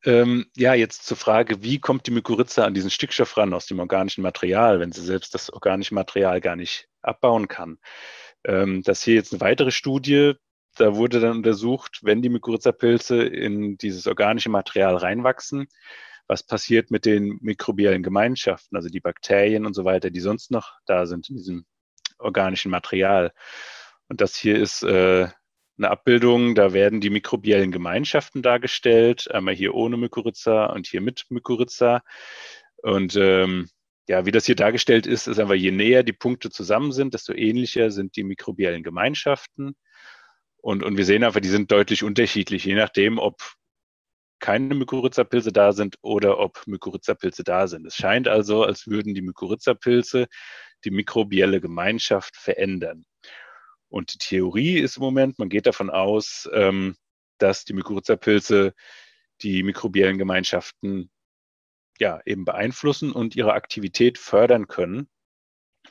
[0.06, 3.80] Ähm, ja, jetzt zur Frage, wie kommt die Mykorrhiza an diesen Stickstoff ran aus dem
[3.80, 7.80] organischen Material, wenn sie selbst das organische Material gar nicht abbauen kann?
[8.46, 10.36] Ähm, das hier jetzt eine weitere Studie,
[10.78, 15.68] da wurde dann untersucht, wenn die Mykorrhiza-Pilze in dieses organische Material reinwachsen,
[16.28, 20.74] was passiert mit den mikrobiellen Gemeinschaften, also die Bakterien und so weiter, die sonst noch
[20.86, 21.66] da sind in diesem
[22.20, 23.34] organischen Material.
[24.08, 25.28] Und das hier ist äh,
[25.80, 31.26] eine Abbildung, da werden die mikrobiellen Gemeinschaften dargestellt, einmal hier ohne Mykorrhiza und hier mit
[31.30, 32.02] Mykorrhiza.
[32.78, 33.70] Und ähm,
[34.08, 37.34] ja, wie das hier dargestellt ist, ist einfach, je näher die Punkte zusammen sind, desto
[37.34, 39.76] ähnlicher sind die mikrobiellen Gemeinschaften.
[40.58, 43.42] Und, und wir sehen einfach, die sind deutlich unterschiedlich, je nachdem, ob
[44.40, 47.86] keine Mykorrhiza-Pilze da sind oder ob Mykorrhiza-Pilze da sind.
[47.86, 50.28] Es scheint also, als würden die Mykorrhiza-Pilze
[50.86, 53.06] die mikrobielle Gemeinschaft verändern.
[53.90, 56.96] Und die Theorie ist im Moment, man geht davon aus, ähm,
[57.40, 58.74] dass die Mykorrhiza-Pilze
[59.42, 61.10] die mikrobiellen Gemeinschaften
[62.00, 65.10] ja eben beeinflussen und ihre Aktivität fördern können,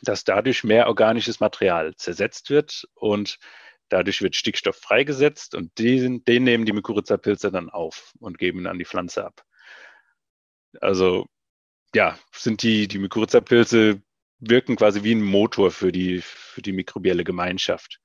[0.02, 3.38] dass dadurch mehr organisches Material zersetzt wird und
[3.88, 8.66] dadurch wird Stickstoff freigesetzt und den, den nehmen die Mykorrhiza-Pilze dann auf und geben ihn
[8.66, 9.42] an die Pflanze ab.
[10.80, 11.26] Also
[11.94, 14.02] ja, sind die, die Mykorrhiza-Pilze
[14.40, 18.00] wirken quasi wie ein Motor für die, für die mikrobielle Gemeinschaft.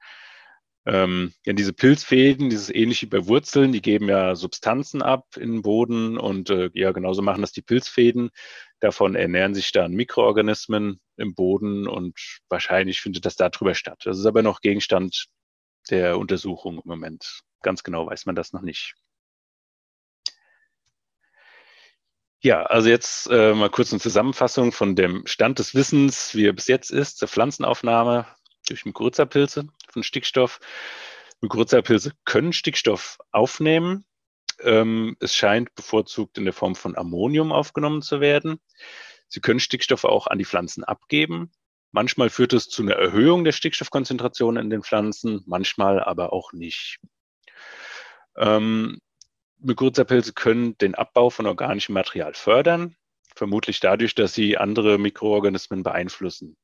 [0.85, 5.61] Ähm, ja, diese Pilzfäden, dieses ähnliche bei Wurzeln, die geben ja Substanzen ab in den
[5.61, 8.31] Boden und äh, ja, genauso machen das die Pilzfäden.
[8.81, 12.19] Davon ernähren sich dann Mikroorganismen im Boden und
[12.49, 14.01] wahrscheinlich findet das darüber statt.
[14.03, 15.27] Das ist aber noch Gegenstand
[15.89, 17.41] der Untersuchung im Moment.
[17.61, 18.95] Ganz genau weiß man das noch nicht.
[22.45, 26.51] Ja, also jetzt äh, mal kurz eine Zusammenfassung von dem Stand des Wissens, wie er
[26.51, 28.27] bis jetzt ist, zur Pflanzenaufnahme
[28.67, 30.59] durch Mykorrhiza-Pilze von Stickstoff.
[31.39, 34.03] Mykorrhiza-Pilze können Stickstoff aufnehmen.
[34.59, 38.59] Ähm, es scheint bevorzugt in der Form von Ammonium aufgenommen zu werden.
[39.29, 41.49] Sie können Stickstoff auch an die Pflanzen abgeben.
[41.93, 46.99] Manchmal führt es zu einer Erhöhung der Stickstoffkonzentration in den Pflanzen, manchmal aber auch nicht.
[48.35, 48.99] Ähm,
[49.63, 52.95] Mykorrhiza-Pilze können den Abbau von organischem Material fördern,
[53.35, 56.57] vermutlich dadurch, dass sie andere Mikroorganismen beeinflussen.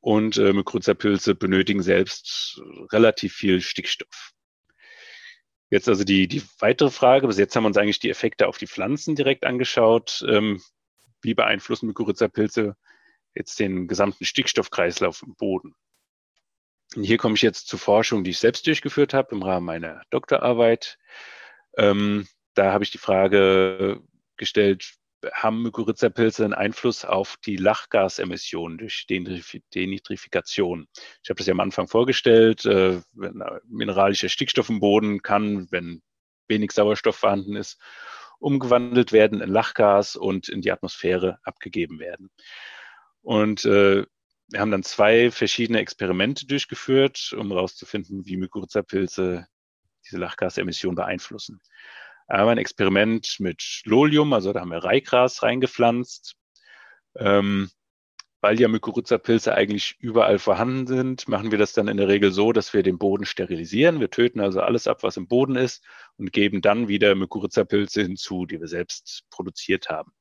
[0.00, 2.60] Und äh, Mykorrhiza-Pilze benötigen selbst
[2.92, 4.32] relativ viel Stickstoff.
[5.68, 7.26] Jetzt also die, die weitere Frage.
[7.26, 10.24] Bis jetzt haben wir uns eigentlich die Effekte auf die Pflanzen direkt angeschaut.
[10.28, 10.60] Ähm,
[11.22, 12.76] wie beeinflussen Mykorrhiza-Pilze
[13.34, 15.74] jetzt den gesamten Stickstoffkreislauf im Boden?
[16.96, 20.02] Und hier komme ich jetzt zur Forschung, die ich selbst durchgeführt habe im Rahmen meiner
[20.10, 20.98] Doktorarbeit.
[21.76, 24.00] Ähm, da habe ich die Frage
[24.36, 24.94] gestellt,
[25.32, 30.88] haben Mykorrhiza-Pilze einen Einfluss auf die Lachgasemissionen durch Denitrifikation?
[31.22, 33.00] Ich habe das ja am Anfang vorgestellt, äh,
[33.68, 36.02] mineralischer Stickstoff im Boden kann, wenn
[36.48, 37.78] wenig Sauerstoff vorhanden ist,
[38.38, 42.30] umgewandelt werden in Lachgas und in die Atmosphäre abgegeben werden.
[43.22, 44.06] Und äh,
[44.48, 49.46] wir haben dann zwei verschiedene Experimente durchgeführt, um herauszufinden, wie Mykorrhiza-Pilze
[50.10, 51.60] diese Lachgasemission beeinflussen.
[52.26, 56.36] Einmal ein Experiment mit Lolium, also da haben wir Reigras reingepflanzt.
[57.16, 57.70] Ähm,
[58.40, 62.52] weil ja Mykorrhiza-Pilze eigentlich überall vorhanden sind, machen wir das dann in der Regel so,
[62.52, 64.00] dass wir den Boden sterilisieren.
[64.00, 65.84] Wir töten also alles ab, was im Boden ist
[66.16, 70.12] und geben dann wieder Mykorrhiza-Pilze hinzu, die wir selbst produziert haben.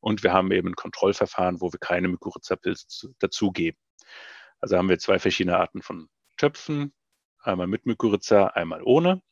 [0.00, 3.78] Und wir haben eben ein Kontrollverfahren, wo wir keine Mykorrhiza-Pilze dazugeben.
[4.60, 6.92] Also haben wir zwei verschiedene Arten von Töpfen,
[7.40, 9.22] einmal mit Mykorrhiza, einmal ohne.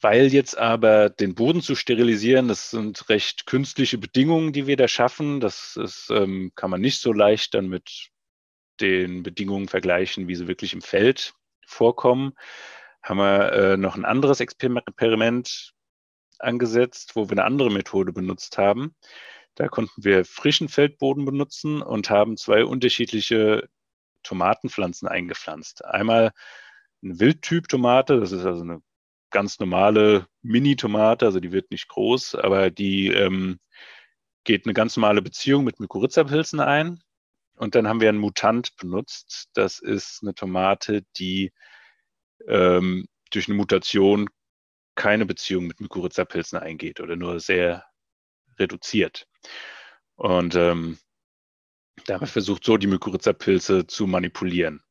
[0.00, 4.88] Weil jetzt aber den Boden zu sterilisieren, das sind recht künstliche Bedingungen, die wir da
[4.88, 5.40] schaffen.
[5.40, 8.10] Das ist, ähm, kann man nicht so leicht dann mit
[8.80, 11.34] den Bedingungen vergleichen, wie sie wirklich im Feld
[11.66, 12.34] vorkommen.
[13.02, 15.72] Haben wir äh, noch ein anderes Experiment
[16.38, 18.94] angesetzt, wo wir eine andere Methode benutzt haben.
[19.54, 23.68] Da konnten wir frischen Feldboden benutzen und haben zwei unterschiedliche
[24.22, 25.84] Tomatenpflanzen eingepflanzt.
[25.84, 26.32] Einmal
[27.02, 28.82] eine Wildtyp-Tomate, das ist also eine
[29.30, 33.58] ganz normale Mini-Tomate, also die wird nicht groß, aber die ähm,
[34.44, 37.02] geht eine ganz normale Beziehung mit Mykorrhiza-Pilzen ein.
[37.56, 39.48] Und dann haben wir einen Mutant benutzt.
[39.54, 41.52] Das ist eine Tomate, die
[42.46, 44.28] ähm, durch eine Mutation
[44.94, 47.84] keine Beziehung mit Mykorrhiza-Pilzen eingeht oder nur sehr
[48.58, 49.26] reduziert.
[50.14, 50.98] Und ähm,
[52.06, 54.82] da versucht, so die Mykorrhiza-Pilze zu manipulieren.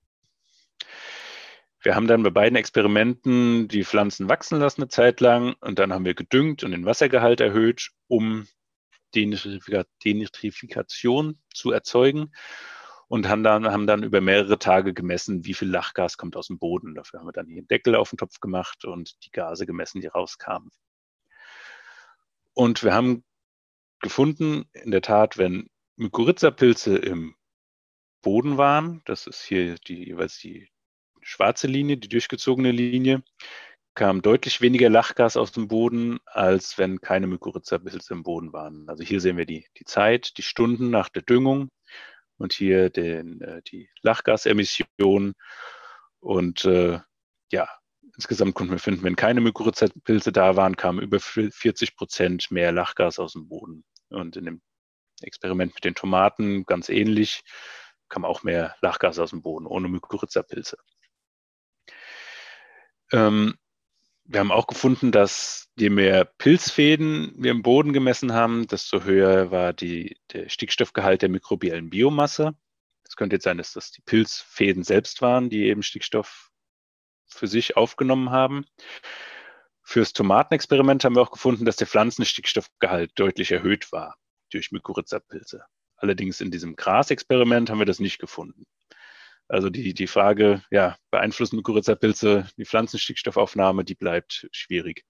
[1.86, 5.93] Wir haben dann bei beiden Experimenten die Pflanzen wachsen lassen eine Zeit lang und dann
[5.93, 8.48] haben wir gedüngt und den Wassergehalt erhöht, um
[9.13, 12.32] Denitrifikation zu erzeugen
[13.08, 16.58] und haben dann, haben dann über mehrere Tage gemessen, wie viel Lachgas kommt aus dem
[16.58, 16.95] Boden.
[16.95, 20.02] Dafür haben wir dann hier einen Deckel auf den Topf gemacht und die Gase gemessen,
[20.02, 20.71] die rauskamen.
[22.56, 23.24] Und wir haben
[24.00, 27.36] gefunden, in der Tat, wenn Mykorrhiza-Pilze im
[28.24, 30.67] Boden waren, das ist hier die, jeweils die
[31.26, 33.24] schwarze Linie, die durchgezogene Linie,
[33.96, 38.88] kam deutlich weniger Lachgas aus dem Boden, als wenn keine Mykorrhiza-Pilze im Boden waren.
[38.90, 41.70] Also hier sehen wir die, die Zeit, die Stunden nach der Düngung
[42.38, 45.34] und hier den, äh, die Lachgasemission.
[46.20, 47.00] Und äh,
[47.52, 47.70] ja,
[48.16, 53.18] insgesamt konnten wir finden, wenn keine Mykorrhiza-Pilze da waren, kam über 40 Prozent mehr Lachgas
[53.18, 53.84] aus dem Boden.
[54.10, 54.62] Und in dem
[55.22, 57.42] Experiment mit den Tomaten ganz ähnlich,
[58.10, 60.78] kam auch mehr Lachgas aus dem Boden ohne Mykorrhiza-Pilze.
[63.15, 63.56] Ähm,
[64.25, 69.51] wir haben auch gefunden, dass je mehr Pilzfäden wir im Boden gemessen haben, desto höher
[69.51, 72.56] war die, der Stickstoffgehalt der mikrobiellen Biomasse.
[73.04, 76.49] Es könnte jetzt sein, dass das die Pilzfäden selbst waren, die eben Stickstoff
[77.28, 78.65] für sich aufgenommen haben.
[79.82, 84.17] Fürs Tomatenexperiment haben wir auch gefunden, dass der Pflanzenstickstoffgehalt deutlich erhöht war
[84.51, 85.63] durch Mykorrhiza-Pilze.
[85.95, 88.65] Allerdings in diesem Grasexperiment haben wir das nicht gefunden.
[89.48, 95.06] Also die, die Frage, ja, beeinflussen Mykorrhiza-Pilze die Pflanzenstickstoffaufnahme, die bleibt schwierig.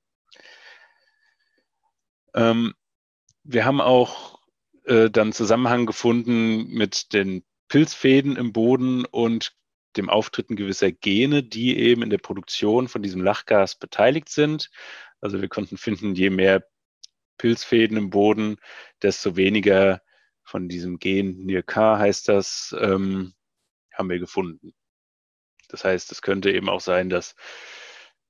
[2.34, 2.74] Ähm,
[3.43, 4.39] wir haben auch
[4.84, 9.56] äh, dann Zusammenhang gefunden mit den Pilzfäden im Boden und
[9.95, 14.69] dem Auftreten gewisser Gene, die eben in der Produktion von diesem Lachgas beteiligt sind.
[15.21, 16.67] Also wir konnten finden, je mehr
[17.38, 18.58] Pilzfäden im Boden,
[19.02, 20.02] desto weniger
[20.43, 23.34] von diesem Gen NIRK heißt das, ähm,
[23.95, 24.73] haben wir gefunden.
[25.69, 27.36] Das heißt, es könnte eben auch sein, dass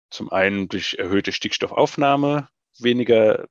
[0.09, 2.47] zum einen durch erhöhte Stickstoffaufnahme
[2.79, 3.47] weniger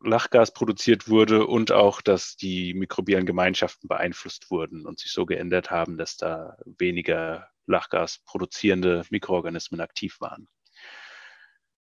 [0.00, 5.70] Lachgas produziert wurde und auch, dass die mikrobiellen Gemeinschaften beeinflusst wurden und sich so geändert
[5.70, 10.48] haben, dass da weniger Lachgas produzierende Mikroorganismen aktiv waren.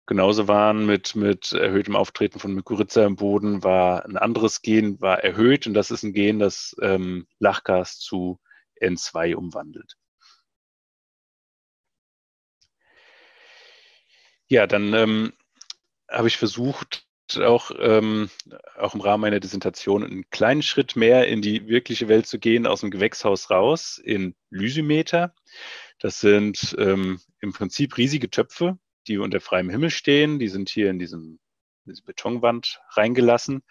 [0.07, 5.23] Genauso waren mit, mit erhöhtem Auftreten von Mykorrhiza im Boden war ein anderes Gen war
[5.23, 8.41] erhöht und das ist ein Gen, das ähm, Lachgas zu
[8.81, 9.97] N2 umwandelt.
[14.49, 15.33] Ja, dann ähm,
[16.11, 18.31] habe ich versucht, auch, ähm,
[18.77, 22.67] auch im Rahmen meiner Dissertation einen kleinen Schritt mehr in die wirkliche Welt zu gehen,
[22.67, 25.35] aus dem Gewächshaus raus in Lysimeter.
[25.99, 30.39] Das sind ähm, im Prinzip riesige Töpfe, die unter freiem Himmel stehen.
[30.39, 31.39] Die sind hier in diesem,
[31.85, 33.63] diese Betonwand reingelassen.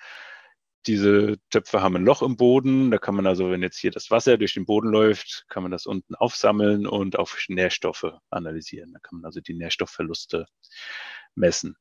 [0.88, 2.92] Diese Töpfe haben ein Loch im Boden.
[2.92, 5.72] Da kann man also, wenn jetzt hier das Wasser durch den Boden läuft, kann man
[5.72, 8.94] das unten aufsammeln und auf Nährstoffe analysieren.
[8.94, 10.46] Da kann man also die Nährstoffverluste
[11.36, 11.76] messen.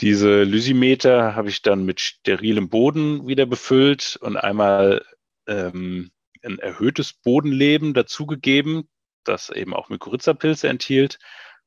[0.00, 5.04] Diese Lysimeter habe ich dann mit sterilem Boden wieder befüllt und einmal
[5.46, 6.10] ähm,
[6.42, 8.88] ein erhöhtes Bodenleben dazugegeben,
[9.24, 11.18] das eben auch Mykorrhiza-Pilze enthielt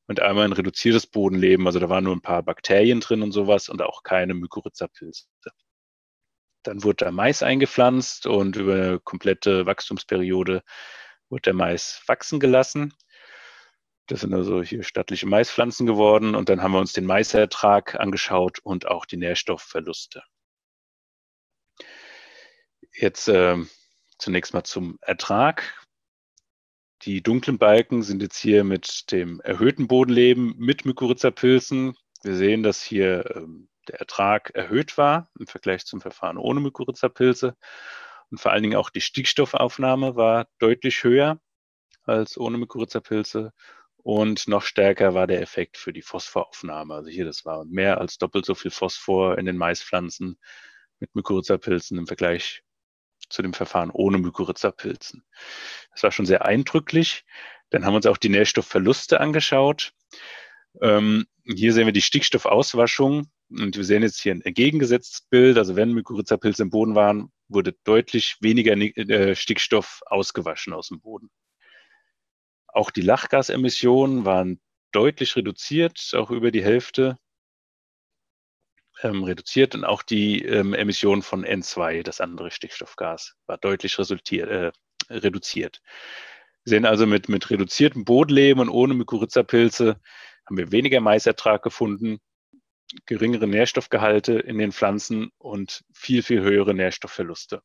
[0.06, 1.66] und einmal ein reduziertes Bodenleben.
[1.66, 5.24] Also da waren nur ein paar Bakterien drin und sowas und auch keine Mykorrhiza-Pilze.
[6.62, 10.62] Dann wurde der Mais eingepflanzt und über eine komplette Wachstumsperiode
[11.28, 12.94] wurde der Mais wachsen gelassen.
[14.06, 18.58] Das sind also hier stattliche Maispflanzen geworden und dann haben wir uns den Maisertrag angeschaut
[18.58, 20.22] und auch die Nährstoffverluste.
[22.94, 23.56] Jetzt äh,
[24.18, 25.86] zunächst mal zum Ertrag.
[27.02, 31.96] Die dunklen Balken sind jetzt hier mit dem erhöhten Bodenleben mit Mykorrhiza-Pilzen.
[32.22, 37.56] Wir sehen, dass hier ähm, der Ertrag erhöht war im Vergleich zum Verfahren ohne Mykorrhiza-Pilze.
[38.30, 41.38] Und vor allen Dingen auch die Stickstoffaufnahme war deutlich höher
[42.04, 43.52] als ohne Mykorrhiza-Pilze.
[43.96, 46.94] Und noch stärker war der Effekt für die Phosphoraufnahme.
[46.94, 50.38] Also hier, das war mehr als doppelt so viel Phosphor in den Maispflanzen
[50.98, 52.62] mit Mykorrhiza-Pilzen im Vergleich
[53.28, 55.24] zu dem Verfahren ohne Mykorrhiza-Pilzen.
[55.92, 57.24] Das war schon sehr eindrücklich.
[57.70, 59.92] Dann haben wir uns auch die Nährstoffverluste angeschaut.
[60.80, 63.30] Ähm, hier sehen wir die Stickstoffauswaschung
[63.60, 65.58] und wir sehen jetzt hier ein entgegengesetztes Bild.
[65.58, 71.30] Also wenn Mykorrhiza-Pilze im Boden waren, wurde deutlich weniger äh, Stickstoff ausgewaschen aus dem Boden.
[72.68, 74.60] Auch die Lachgasemissionen waren
[74.92, 77.18] deutlich reduziert, auch über die Hälfte
[79.02, 84.72] ähm, reduziert und auch die ähm, Emission von N2, das andere Stickstoffgas, war deutlich äh,
[85.10, 85.82] reduziert.
[86.64, 90.00] Wir sehen also mit, mit reduziertem Bodenleben und ohne Mykorrhiza-Pilze
[90.46, 92.20] haben wir weniger Maisertrag gefunden,
[93.06, 97.62] geringere Nährstoffgehalte in den Pflanzen und viel, viel höhere Nährstoffverluste.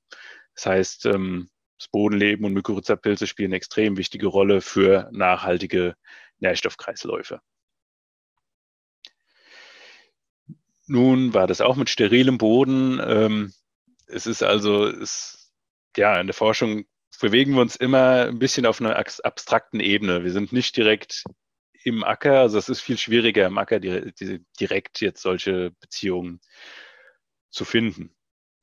[0.56, 5.96] Das heißt, ähm, das Bodenleben und Mykorrhizapilze spielen eine extrem wichtige Rolle für nachhaltige
[6.40, 7.40] Nährstoffkreisläufe.
[10.88, 13.00] Nun war das auch mit sterilem Boden.
[13.04, 13.54] Ähm,
[14.08, 15.52] es ist also, es,
[15.98, 16.86] ja, in der Forschung
[17.20, 20.24] bewegen wir uns immer ein bisschen auf einer abstrakten Ebene.
[20.24, 21.24] Wir sind nicht direkt
[21.84, 26.40] im Acker, also es ist viel schwieriger im Acker direkt jetzt solche Beziehungen
[27.50, 28.14] zu finden.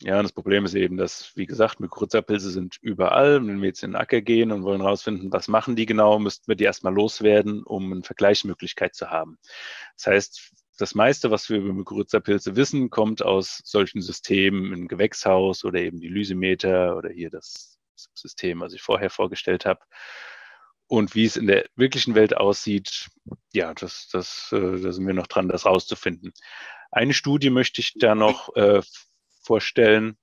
[0.02, 3.46] Ja, und das Problem ist eben, dass, wie gesagt, Mykorrhizapilze sind überall.
[3.46, 6.48] Wenn wir jetzt in den Acker gehen und wollen herausfinden, was machen die genau, müssten
[6.48, 9.38] wir die erstmal loswerden, um eine Vergleichsmöglichkeit zu haben.
[9.96, 15.64] Das heißt, das meiste, was wir über Mykorrhizapilze wissen, kommt aus solchen Systemen im Gewächshaus
[15.64, 17.78] oder eben die Lysemeter oder hier das
[18.14, 19.80] System, was ich vorher vorgestellt habe.
[20.86, 23.08] Und wie es in der wirklichen Welt aussieht,
[23.52, 26.32] ja, das, das, äh, da sind wir noch dran, das rauszufinden.
[26.90, 28.82] Eine Studie möchte ich da noch äh,
[29.42, 30.16] vorstellen.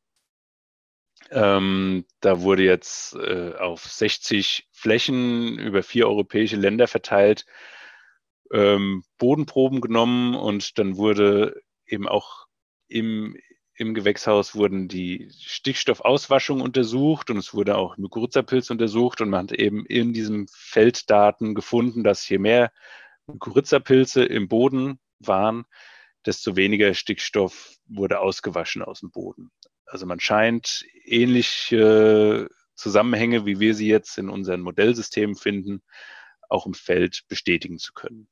[1.31, 7.45] Ähm, da wurde jetzt äh, auf 60 Flächen über vier europäische Länder verteilt
[8.51, 12.47] ähm, Bodenproben genommen und dann wurde eben auch
[12.87, 13.37] im,
[13.81, 19.53] im Gewächshaus wurden die Stickstoffauswaschung untersucht und es wurde auch Mykorrhizapilz untersucht und man hat
[19.53, 22.71] eben in diesem Felddaten gefunden, dass je mehr
[23.25, 25.65] Mykorrhizapilze im Boden waren,
[26.27, 29.49] desto weniger Stickstoff wurde ausgewaschen aus dem Boden.
[29.87, 35.81] Also man scheint ähnliche Zusammenhänge, wie wir sie jetzt in unseren Modellsystemen finden,
[36.49, 38.27] auch im Feld bestätigen zu können.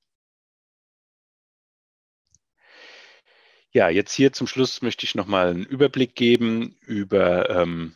[3.71, 7.95] Ja, jetzt hier zum Schluss möchte ich nochmal einen Überblick geben über, ähm,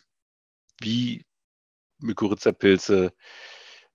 [0.80, 1.24] wie
[1.98, 3.12] Mykorrhizapilze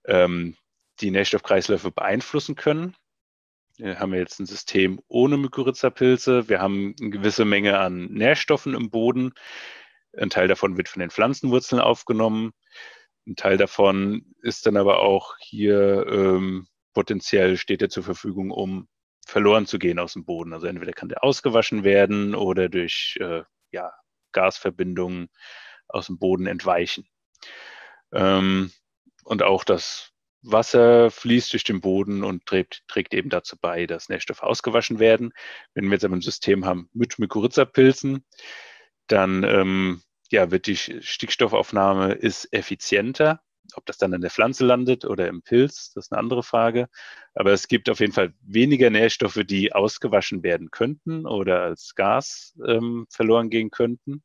[0.05, 0.57] ähm,
[0.99, 2.97] die Nährstoffkreisläufe beeinflussen können.
[3.77, 6.49] Hier haben wir jetzt ein System ohne Mykorrhizapilze.
[6.49, 9.33] Wir haben eine gewisse Menge an Nährstoffen im Boden.
[10.17, 12.51] Ein Teil davon wird von den Pflanzenwurzeln aufgenommen.
[13.25, 18.89] Ein Teil davon ist dann aber auch hier ähm, potenziell steht er zur Verfügung, um
[19.29, 20.53] verloren zu gehen aus dem Boden.
[20.53, 23.93] Also entweder kann der ausgewaschen werden oder durch äh, ja,
[24.31, 25.29] Gasverbindungen
[25.87, 27.07] aus dem Boden entweichen.
[28.11, 28.71] Ähm,
[29.23, 30.11] und auch das
[30.41, 35.33] Wasser fließt durch den Boden und trägt, trägt, eben dazu bei, dass Nährstoffe ausgewaschen werden.
[35.73, 38.25] Wenn wir jetzt aber ein System haben mit Mykorrhizapilzen,
[39.07, 40.01] dann ähm,
[40.31, 43.41] ja, wird die Stickstoffaufnahme ist effizienter
[43.75, 46.87] ob das dann in der Pflanze landet oder im Pilz, das ist eine andere Frage.
[47.33, 52.55] Aber es gibt auf jeden Fall weniger Nährstoffe, die ausgewaschen werden könnten oder als Gas
[52.65, 54.23] ähm, verloren gehen könnten.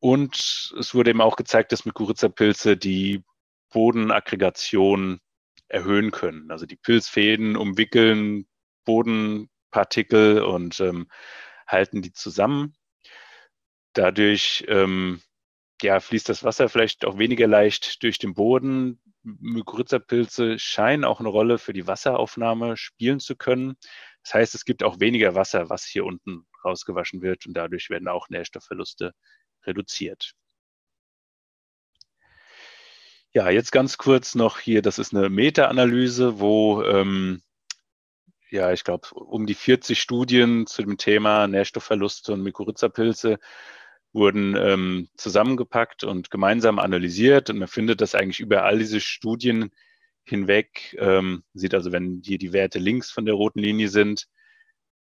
[0.00, 3.22] Und es wurde eben auch gezeigt, dass Mykorrhiza-Pilze die
[3.70, 5.20] Bodenaggregation
[5.68, 6.50] erhöhen können.
[6.50, 8.46] Also die Pilzfäden umwickeln
[8.84, 11.08] Bodenpartikel und ähm,
[11.66, 12.74] halten die zusammen.
[13.92, 15.20] Dadurch ähm,
[15.82, 19.00] ja, fließt das Wasser vielleicht auch weniger leicht durch den Boden.
[19.22, 23.76] Mykorrhizapilze scheinen auch eine Rolle für die Wasseraufnahme spielen zu können.
[24.22, 28.08] Das heißt, es gibt auch weniger Wasser, was hier unten rausgewaschen wird und dadurch werden
[28.08, 29.12] auch Nährstoffverluste
[29.64, 30.32] reduziert.
[33.32, 37.42] Ja, jetzt ganz kurz noch hier, das ist eine Meta-Analyse, wo ähm,
[38.50, 43.38] ja, ich glaube, um die 40 Studien zu dem Thema Nährstoffverluste und Mykorrhizapilze
[44.12, 47.50] wurden ähm, zusammengepackt und gemeinsam analysiert.
[47.50, 49.70] Und man findet das eigentlich über all diese Studien
[50.24, 50.96] hinweg.
[50.98, 54.26] Ähm, sieht also, wenn hier die Werte links von der roten Linie sind,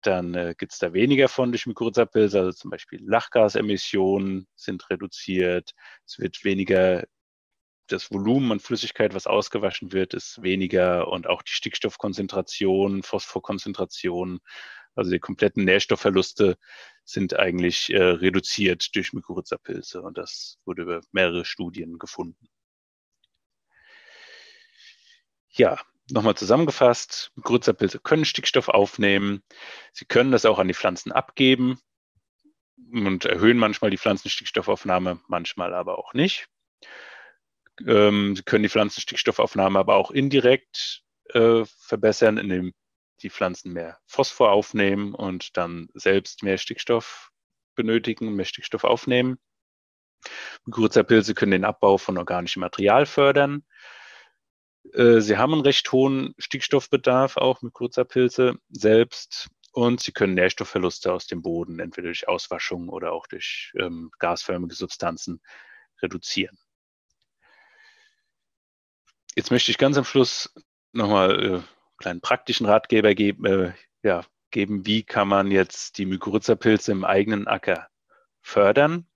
[0.03, 5.73] dann äh, gibt es da weniger von durch Mykorrhizapilze, also zum Beispiel Lachgasemissionen sind reduziert,
[6.07, 7.05] es wird weniger,
[7.89, 14.41] das Volumen an Flüssigkeit, was ausgewaschen wird, ist weniger und auch die Stickstoffkonzentration, Phosphorkonzentration
[14.95, 16.57] also die kompletten Nährstoffverluste
[17.05, 22.49] sind eigentlich äh, reduziert durch Mykorrhizapilze und das wurde über mehrere Studien gefunden.
[25.49, 25.79] Ja,
[26.11, 29.43] nochmal zusammengefasst, Mykorrhizapilze können Stickstoff aufnehmen,
[29.93, 31.79] sie können das auch an die Pflanzen abgeben
[32.93, 36.49] und erhöhen manchmal die Pflanzenstickstoffaufnahme, manchmal aber auch nicht.
[37.87, 42.73] Ähm, sie können die Pflanzenstickstoffaufnahme aber auch indirekt äh, verbessern, indem
[43.23, 47.31] die Pflanzen mehr Phosphor aufnehmen und dann selbst mehr Stickstoff
[47.75, 49.39] benötigen, mehr Stickstoff aufnehmen.
[50.65, 53.65] Mykorrhizapilze können den Abbau von organischem Material fördern.
[54.93, 59.49] Äh, sie haben einen recht hohen Stickstoffbedarf, auch Mykorrhizapilze selbst.
[59.73, 64.75] Und sie können Nährstoffverluste aus dem Boden, entweder durch Auswaschung oder auch durch ähm, gasförmige
[64.75, 65.41] Substanzen,
[66.03, 66.59] reduzieren.
[69.35, 70.53] Jetzt möchte ich ganz am Schluss
[70.93, 71.63] nochmal äh,
[72.03, 73.73] kleinen praktischen Ratgeber geben, äh,
[74.03, 77.89] ja, geben, wie kann man jetzt die Mykorrhiza-Pilze im eigenen Acker
[78.43, 79.07] fördern.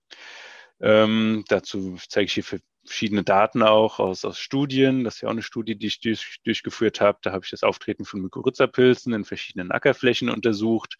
[0.79, 5.03] Ähm, dazu zeige ich hier verschiedene Daten auch aus, aus Studien.
[5.03, 7.19] Das ist ja auch eine Studie, die ich durch, durchgeführt habe.
[7.21, 10.97] Da habe ich das Auftreten von Mykorrhiza-Pilzen in verschiedenen Ackerflächen untersucht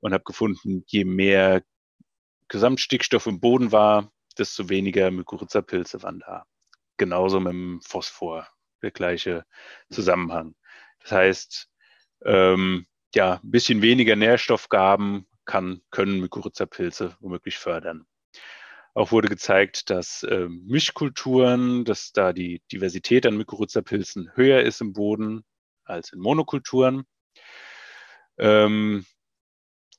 [0.00, 1.62] und habe gefunden, je mehr
[2.48, 6.44] Gesamtstickstoff im Boden war, desto weniger Mykorrhiza-Pilze waren da.
[6.96, 8.48] Genauso mit dem Phosphor,
[8.82, 9.44] der gleiche
[9.90, 10.54] Zusammenhang.
[11.08, 11.68] Das heißt,
[12.26, 18.04] ähm, ja, ein bisschen weniger Nährstoffgaben kann, können Mykorrhiza-Pilze womöglich fördern.
[18.92, 24.92] Auch wurde gezeigt, dass äh, Mischkulturen, dass da die Diversität an Mykorrhiza-Pilzen höher ist im
[24.92, 25.44] Boden
[25.84, 27.04] als in Monokulturen.
[28.36, 29.06] Ähm,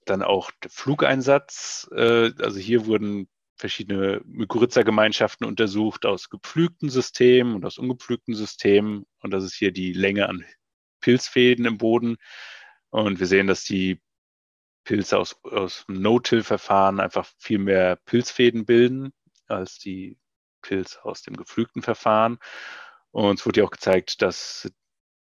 [0.06, 1.90] dann auch der Flugeinsatz.
[1.92, 9.08] Äh, also hier wurden verschiedene Mykorrhiza-Gemeinschaften untersucht aus gepflügten Systemen und aus ungepflügten Systemen.
[9.22, 10.46] Und das ist hier die Länge an
[11.00, 12.18] Pilzfäden im Boden.
[12.90, 14.02] Und wir sehen, dass die
[14.84, 19.14] Pilze aus, aus No-Till-Verfahren einfach viel mehr Pilzfäden bilden
[19.48, 20.18] als die
[20.62, 22.40] Pilze aus dem gepflügten Verfahren.
[23.12, 24.70] Und es wurde ja auch gezeigt, dass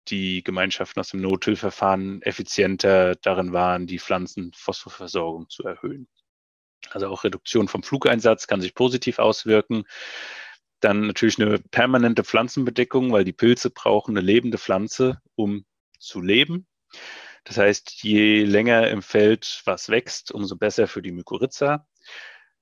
[0.09, 6.07] die Gemeinschaften aus dem No-Till-Verfahren effizienter darin waren, die Pflanzenphosphorversorgung zu erhöhen.
[6.89, 9.85] Also auch Reduktion vom Flugeinsatz kann sich positiv auswirken.
[10.83, 15.65] Dann natürlich eine permanente Pflanzenbedeckung, weil die Pilze brauchen eine lebende Pflanze, um
[15.97, 16.67] zu leben.
[17.45, 21.87] Das heißt, je länger im Feld was wächst, umso besser für die Mykorrhiza.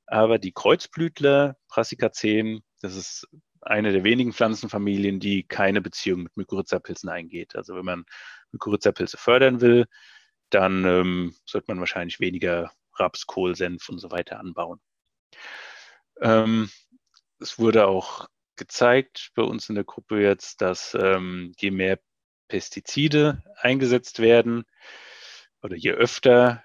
[0.05, 3.27] Aber die Kreuzblütler, Brassicaceen, das ist
[3.61, 7.55] eine der wenigen Pflanzenfamilien, die keine Beziehung mit Mykorrhiza-Pilzen eingeht.
[7.55, 8.05] Also wenn man
[8.51, 9.85] Mykorrhiza-Pilze fördern will,
[10.51, 14.79] dann ähm, sollte man wahrscheinlich weniger Raps, Kohl, Senf und so weiter anbauen.
[16.21, 16.69] Ähm,
[17.41, 21.99] es wurde auch gezeigt bei uns in der Gruppe jetzt, dass ähm, je mehr
[22.47, 24.65] Pestizide eingesetzt werden
[25.61, 26.63] oder je öfter,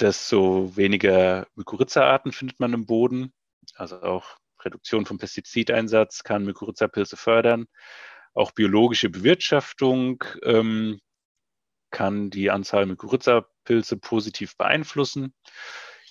[0.00, 3.32] desto weniger Mykorrhiza-Arten findet man im Boden.
[3.74, 7.66] Also auch Reduktion vom Pestizideinsatz kann Mykorrhiza-Pilze fördern.
[8.34, 11.00] Auch biologische Bewirtschaftung ähm,
[11.90, 15.34] kann die Anzahl Mykorrhiza-Pilze positiv beeinflussen.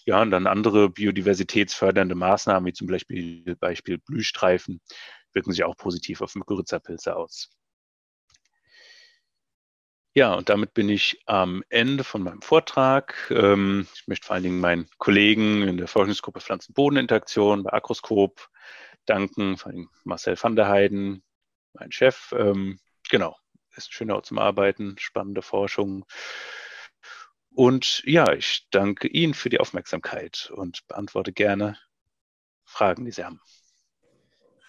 [0.05, 4.79] Ja, und dann andere biodiversitätsfördernde Maßnahmen, wie zum Beispiel, Beispiel Blühstreifen,
[5.33, 7.49] wirken sich auch positiv auf Mykorrhiza-Pilze aus.
[10.17, 13.29] Ja, und damit bin ich am Ende von meinem Vortrag.
[13.31, 18.47] Ähm, ich möchte vor allen Dingen meinen Kollegen in der Forschungsgruppe Pflanzen-Boden-Interaktion bei Agroskop
[19.05, 21.21] danken, vor allem Marcel van der Heiden,
[21.73, 22.31] mein Chef.
[22.37, 22.79] Ähm,
[23.09, 23.35] genau,
[23.75, 26.05] ist schöner Ort zum Arbeiten, spannende Forschung.
[27.55, 31.77] Und ja, ich danke Ihnen für die Aufmerksamkeit und beantworte gerne
[32.65, 33.39] Fragen, die Sie haben.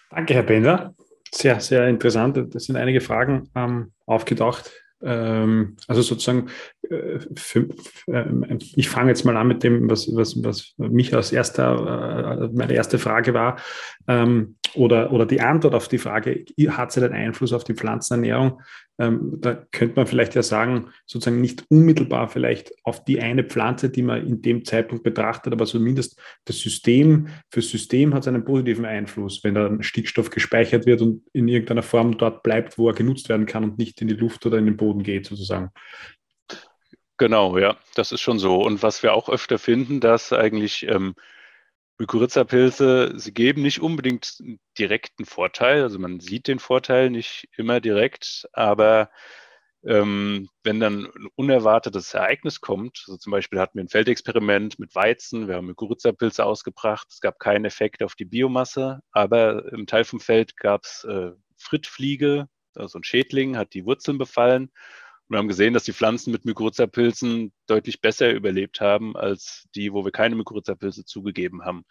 [0.09, 0.95] Danke, Herr Bender.
[1.31, 2.55] Sehr, sehr interessant.
[2.55, 4.71] Das sind einige Fragen ähm, aufgetaucht,
[5.01, 6.49] ähm, also sozusagen,
[6.89, 7.67] äh, für,
[8.07, 12.49] äh, ich fange jetzt mal an mit dem, was, was, was mich als erster, äh,
[12.55, 13.59] meine erste Frage war,
[14.07, 18.61] ähm, oder, oder die Antwort auf die Frage, hat sie den Einfluss auf die Pflanzenernährung?
[18.99, 23.89] Ähm, da könnte man vielleicht ja sagen, sozusagen nicht unmittelbar vielleicht auf die eine Pflanze,
[23.89, 28.45] die man in dem Zeitpunkt betrachtet, aber zumindest das System, fürs System hat es einen
[28.45, 32.95] positiven Einfluss, wenn dann Stickstoff gespeichert wird und in irgendeiner Form dort bleibt, wo er
[32.95, 35.69] genutzt werden kann und nicht in die Luft oder in den Boden geht, sozusagen.
[37.17, 38.63] Genau, ja, das ist schon so.
[38.63, 41.15] Und was wir auch öfter finden, dass eigentlich ähm,
[41.99, 45.81] Mykorrhiza-Pilze, sie geben nicht unbedingt einen direkten Vorteil.
[45.81, 49.09] Also man sieht den Vorteil nicht immer direkt, aber
[49.83, 54.93] ähm, wenn dann ein unerwartetes Ereignis kommt, also zum Beispiel hatten wir ein Feldexperiment mit
[54.95, 60.03] Weizen, wir haben Mykorrhiza-Pilze ausgebracht, es gab keinen Effekt auf die Biomasse, aber im Teil
[60.03, 64.71] vom Feld gab es äh, Frittfliege, also ein Schädling, hat die Wurzeln befallen
[65.29, 70.05] wir haben gesehen, dass die Pflanzen mit Mykorrhiza-Pilzen deutlich besser überlebt haben als die, wo
[70.05, 71.83] wir keine Mykorrhiza-Pilze zugegeben haben.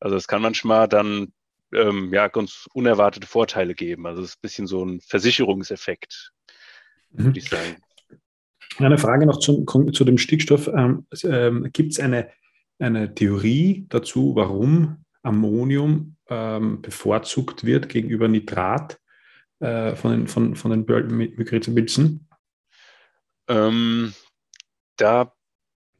[0.00, 1.32] Also es kann manchmal dann
[1.72, 4.06] ähm, ja ganz unerwartete Vorteile geben.
[4.06, 6.32] Also es ist ein bisschen so ein Versicherungseffekt,
[7.10, 7.24] mhm.
[7.24, 7.76] würde ich sagen.
[8.78, 10.66] Eine Frage noch zum, zu dem Stickstoff.
[10.66, 12.30] Ähm, ähm, Gibt es eine,
[12.78, 18.98] eine Theorie dazu, warum Ammonium ähm, bevorzugt wird gegenüber Nitrat
[19.60, 22.28] äh, von den, von, von den Mykorrhiza-Pilzen?
[23.48, 24.14] Ähm,
[24.96, 25.34] da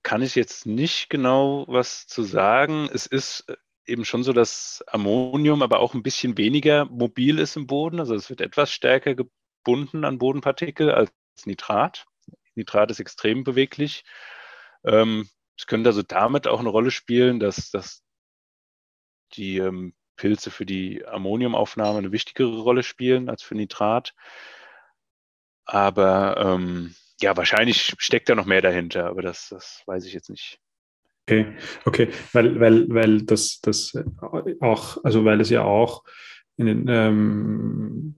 [0.03, 2.89] kann ich jetzt nicht genau was zu sagen.
[2.93, 7.57] Es ist äh, eben schon so, dass Ammonium aber auch ein bisschen weniger mobil ist
[7.57, 8.01] im Boden.
[8.01, 11.13] Also es wird etwas stärker gebunden an Bodenpartikel als
[11.45, 12.07] Nitrat.
[12.55, 14.05] Nitrat ist extrem beweglich.
[14.85, 18.03] Ähm, es könnte also damit auch eine Rolle spielen, dass, dass
[19.35, 24.15] die ähm, Pilze für die Ammoniumaufnahme eine wichtigere Rolle spielen als für Nitrat.
[25.65, 30.31] Aber ähm, ja, wahrscheinlich steckt da noch mehr dahinter, aber das, das weiß ich jetzt
[30.31, 30.59] nicht.
[31.27, 31.47] Okay,
[31.85, 33.97] okay, weil, weil, weil das, das
[34.61, 36.03] auch, also weil es ja auch
[36.57, 38.15] den, ähm,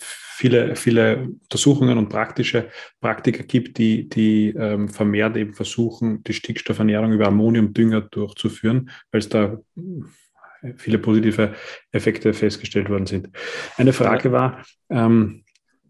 [0.00, 2.68] viele, viele Untersuchungen und praktische
[3.00, 9.28] Praktika gibt, die, die ähm, vermehrt eben versuchen, die Stickstoffernährung über Ammoniumdünger durchzuführen, weil es
[9.28, 9.58] da
[10.76, 11.54] viele positive
[11.90, 13.30] Effekte festgestellt worden sind.
[13.76, 15.44] Eine Frage war, ähm,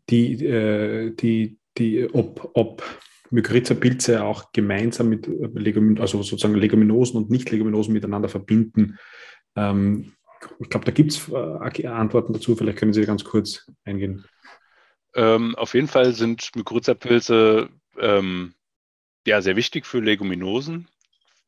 [0.08, 2.84] die, äh, die, die, ob, ob
[3.30, 8.98] Mykorrhiza-Pilze auch gemeinsam mit Legumin also sozusagen Leguminosen und Nicht-Leguminosen miteinander verbinden.
[9.56, 10.12] Ähm,
[10.58, 12.56] ich glaube, da gibt es äh, Antworten dazu.
[12.56, 14.24] Vielleicht können Sie ganz kurz eingehen.
[15.14, 17.68] Ähm, auf jeden Fall sind Mykorrhiza-Pilze
[17.98, 18.54] ähm,
[19.26, 20.88] ja, sehr wichtig für Leguminosen,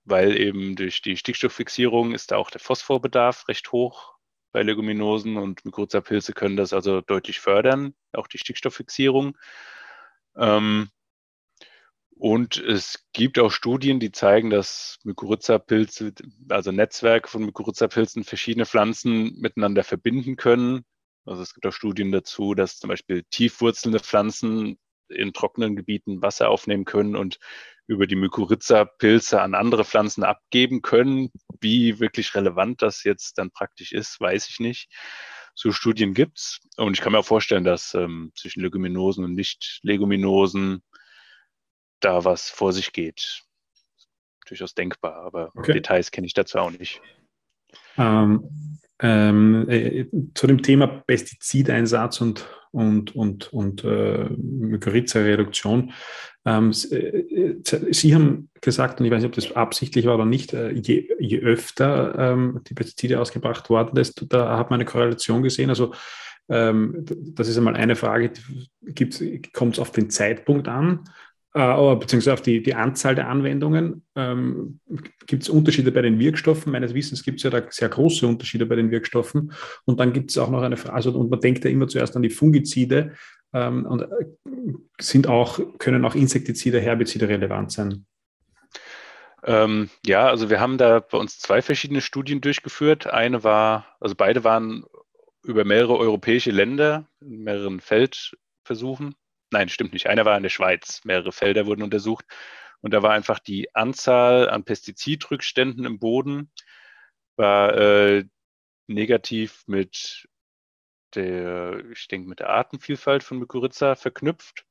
[0.05, 4.13] weil eben durch die Stickstofffixierung ist da auch der Phosphorbedarf recht hoch
[4.53, 9.37] bei Leguminosen und Mykorrhiza-Pilze können das also deutlich fördern, auch die Stickstofffixierung.
[10.37, 10.91] Ähm,
[12.17, 16.13] und es gibt auch Studien, die zeigen, dass Mykorrhiza-Pilze,
[16.51, 20.85] also Netzwerke von Mykorrhiza-Pilzen, verschiedene Pflanzen miteinander verbinden können.
[21.25, 24.79] Also es gibt auch Studien dazu, dass zum Beispiel tiefwurzelnde Pflanzen
[25.09, 27.39] in trockenen Gebieten Wasser aufnehmen können und
[27.87, 31.31] über die Mykorrhiza-Pilze an andere Pflanzen abgeben können.
[31.61, 34.89] Wie wirklich relevant das jetzt dann praktisch ist, weiß ich nicht.
[35.55, 40.83] So Studien gibt's und ich kann mir auch vorstellen, dass ähm, zwischen Leguminosen und Nicht-Leguminosen
[42.01, 43.43] da was vor sich geht.
[44.47, 45.75] Durchaus denkbar, aber okay.
[45.75, 47.01] Details kenne ich dazu auch nicht.
[47.97, 55.93] Ähm, ähm, äh, zu dem Thema Pestizideinsatz und, und, und, und äh, Mykorrhiza-Reduktion.
[56.45, 57.55] Ähm, äh,
[57.93, 61.09] Sie haben gesagt, und ich weiß nicht, ob das absichtlich war oder nicht, äh, je,
[61.19, 65.71] je öfter ähm, die Pestizide ausgebracht worden ist, da hat man eine Korrelation gesehen.
[65.71, 65.93] Also
[66.49, 68.33] ähm, das ist einmal eine Frage,
[69.53, 71.05] kommt es auf den Zeitpunkt an?
[71.55, 74.05] Äh, beziehungsweise auf die, die Anzahl der Anwendungen.
[74.17, 74.81] Ähm,
[75.27, 76.73] gibt es Unterschiede bei den Wirkstoffen?
[76.73, 79.53] Meines Wissens gibt es ja da sehr große Unterschiede bei den Wirkstoffen.
[79.85, 82.17] Und dann gibt es auch noch eine Frage, also, und man denkt ja immer zuerst
[82.17, 83.13] an die Fungizide
[83.53, 84.07] ähm, und äh,
[85.01, 88.07] sind auch, können auch Insektizide, Herbizide relevant sein.
[89.45, 93.09] Ähm, ja, also wir haben da bei uns zwei verschiedene Studien durchgeführt.
[93.09, 94.85] Eine war, also beide waren
[95.43, 99.17] über mehrere europäische Länder, in mehreren Feldversuchen
[99.53, 100.07] nein, stimmt nicht.
[100.09, 101.03] Einer war in der Schweiz.
[101.05, 102.25] Mehrere Felder wurden untersucht.
[102.81, 106.51] Und da war einfach die Anzahl an Pestizidrückständen im Boden
[107.37, 108.25] war äh,
[108.87, 110.29] negativ mit
[111.15, 114.65] der, ich denke, mit der Artenvielfalt von Mykorrhiza verknüpft.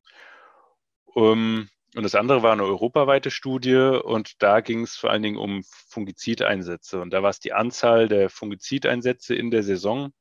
[1.05, 5.37] Um, und das andere war eine europaweite Studie und da ging es vor allen Dingen
[5.37, 7.01] um Fungizideinsätze.
[7.01, 10.13] Und da war es die Anzahl der Fungizideinsätze in der Saison,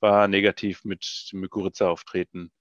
[0.00, 2.52] war negativ mit Mykorrhiza-Auftreten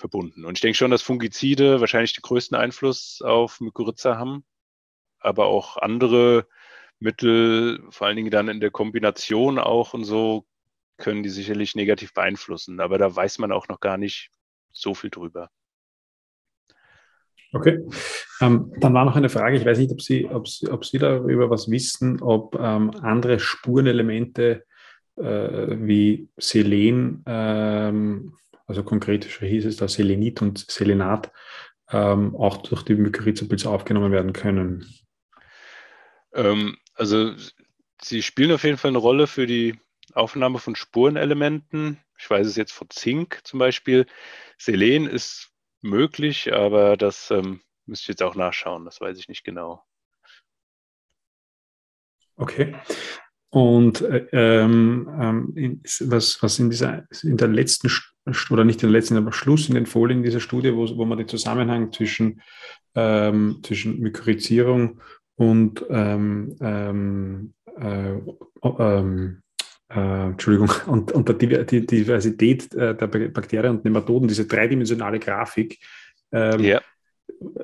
[0.00, 0.44] verbunden.
[0.44, 4.44] Und ich denke schon, dass Fungizide wahrscheinlich den größten Einfluss auf Mykorrhiza haben,
[5.20, 6.46] aber auch andere
[6.98, 10.46] Mittel, vor allen Dingen dann in der Kombination auch und so,
[10.96, 12.80] können die sicherlich negativ beeinflussen.
[12.80, 14.30] Aber da weiß man auch noch gar nicht
[14.72, 15.50] so viel drüber.
[17.52, 17.80] Okay.
[18.40, 20.98] Ähm, dann war noch eine Frage, ich weiß nicht, ob Sie, ob Sie, ob Sie
[20.98, 24.64] darüber was wissen, ob ähm, andere Spurenelemente
[25.16, 28.36] äh, wie Selen ähm,
[28.70, 31.32] also konkret hieß es, dass Selenit und Selenat
[31.90, 34.86] ähm, auch durch die Mykorrhiza-Pilze aufgenommen werden können.
[36.32, 37.34] Ähm, also
[38.00, 39.76] sie spielen auf jeden Fall eine Rolle für die
[40.14, 41.98] Aufnahme von Spurenelementen.
[42.16, 44.06] Ich weiß es jetzt von Zink zum Beispiel.
[44.56, 45.50] Selen ist
[45.80, 48.84] möglich, aber das ähm, müsste ich jetzt auch nachschauen.
[48.84, 49.82] Das weiß ich nicht genau.
[52.36, 52.76] Okay.
[53.48, 57.90] Und äh, ähm, ähm was, was in, dieser, in der letzten
[58.50, 61.18] oder nicht in der letzten, aber Schluss in den Folien dieser Studie, wo, wo man
[61.18, 62.42] den Zusammenhang zwischen,
[62.94, 65.00] ähm, zwischen Mykorrhizierung
[65.36, 68.18] und ähm, ähm, äh,
[68.62, 69.42] ähm,
[69.88, 75.78] äh, Entschuldigung, und, und der Diversität äh, der Bakterien und Nematoden, diese dreidimensionale Grafik,
[76.32, 76.80] ähm, ja.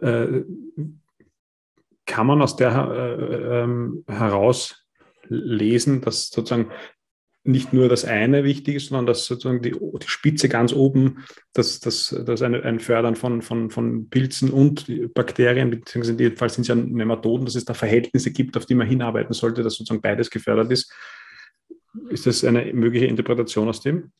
[0.01, 0.43] äh,
[2.07, 6.71] kann man aus der äh, ähm, herauslesen, dass sozusagen
[7.47, 11.81] nicht nur das eine wichtig ist, sondern dass sozusagen die, die Spitze ganz oben, dass,
[11.81, 16.51] dass, dass ein, ein Fördern von, von, von Pilzen und Bakterien, beziehungsweise in dem Fall
[16.51, 19.75] sind es ja Nematoden, dass es da Verhältnisse gibt, auf die man hinarbeiten sollte, dass
[19.75, 20.93] sozusagen beides gefördert ist.
[22.11, 24.13] Ist das eine mögliche Interpretation aus dem?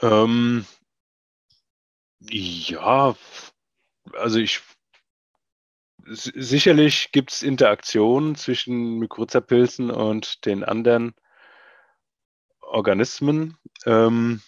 [0.00, 0.64] Ähm,
[2.20, 3.16] ja,
[4.12, 4.60] also ich
[6.10, 11.14] sicherlich gibt es Interaktionen zwischen Mykorrhiza-Pilzen und den anderen
[12.68, 13.56] Organismen.
[13.86, 14.42] Ähm,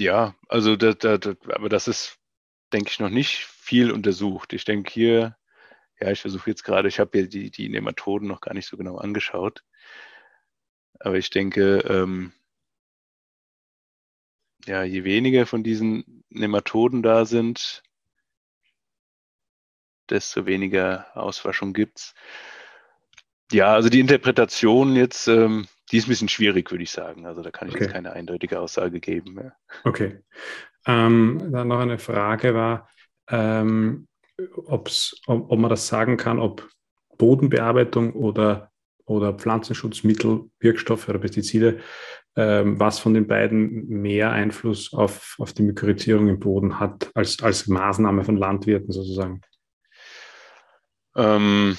[0.00, 2.18] Ja, also da, da, da, aber das ist,
[2.72, 4.52] denke ich, noch nicht viel untersucht.
[4.54, 5.36] Ich denke hier,
[6.00, 8.76] ja, ich versuche jetzt gerade, ich habe hier die, die Nematoden noch gar nicht so
[8.78, 9.62] genau angeschaut.
[11.00, 12.32] Aber ich denke, ähm,
[14.66, 17.82] ja, je weniger von diesen Nematoden da sind,
[20.08, 22.14] desto weniger Auswaschung gibt es.
[23.52, 27.26] Ja, also die Interpretation jetzt, ähm, die ist ein bisschen schwierig, würde ich sagen.
[27.26, 27.84] Also da kann ich okay.
[27.84, 29.36] jetzt keine eindeutige Aussage geben.
[29.36, 29.52] Ja.
[29.84, 30.20] Okay.
[30.86, 32.88] Ähm, dann noch eine Frage war,
[33.28, 34.08] ähm,
[34.66, 34.90] ob,
[35.26, 36.68] ob man das sagen kann, ob
[37.18, 38.70] Bodenbearbeitung oder,
[39.04, 41.80] oder Pflanzenschutzmittel, Wirkstoffe oder Pestizide,
[42.36, 47.42] ähm, was von den beiden mehr Einfluss auf, auf die Mykorrhizierung im Boden hat als,
[47.42, 49.42] als Maßnahme von Landwirten sozusagen?
[51.16, 51.76] Ähm,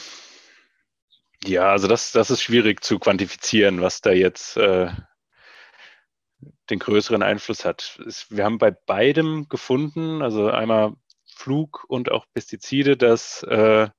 [1.46, 4.92] ja, also das, das ist schwierig zu quantifizieren, was da jetzt äh,
[6.70, 8.00] den größeren Einfluss hat.
[8.30, 10.94] Wir haben bei beidem gefunden, also einmal
[11.26, 13.90] Flug und auch Pestizide, dass, äh,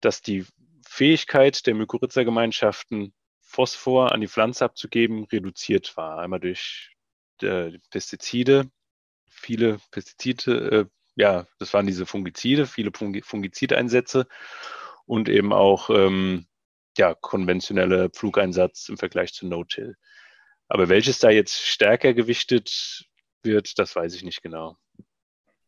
[0.00, 0.46] dass die
[0.86, 3.12] Fähigkeit der Mykorrhiza-Gemeinschaften,
[3.42, 6.18] Phosphor an die Pflanze abzugeben, reduziert war.
[6.18, 6.94] Einmal durch
[7.42, 8.70] äh, Pestizide,
[9.28, 10.84] viele Pestizide, äh,
[11.16, 14.28] ja, das waren diese Fungizide, viele Fungizideinsätze
[15.10, 16.46] und eben auch ähm,
[16.96, 19.96] ja, konventionelle Pflugeinsatz im Vergleich zu No-Till.
[20.68, 23.08] Aber welches da jetzt stärker gewichtet
[23.42, 24.76] wird, das weiß ich nicht genau.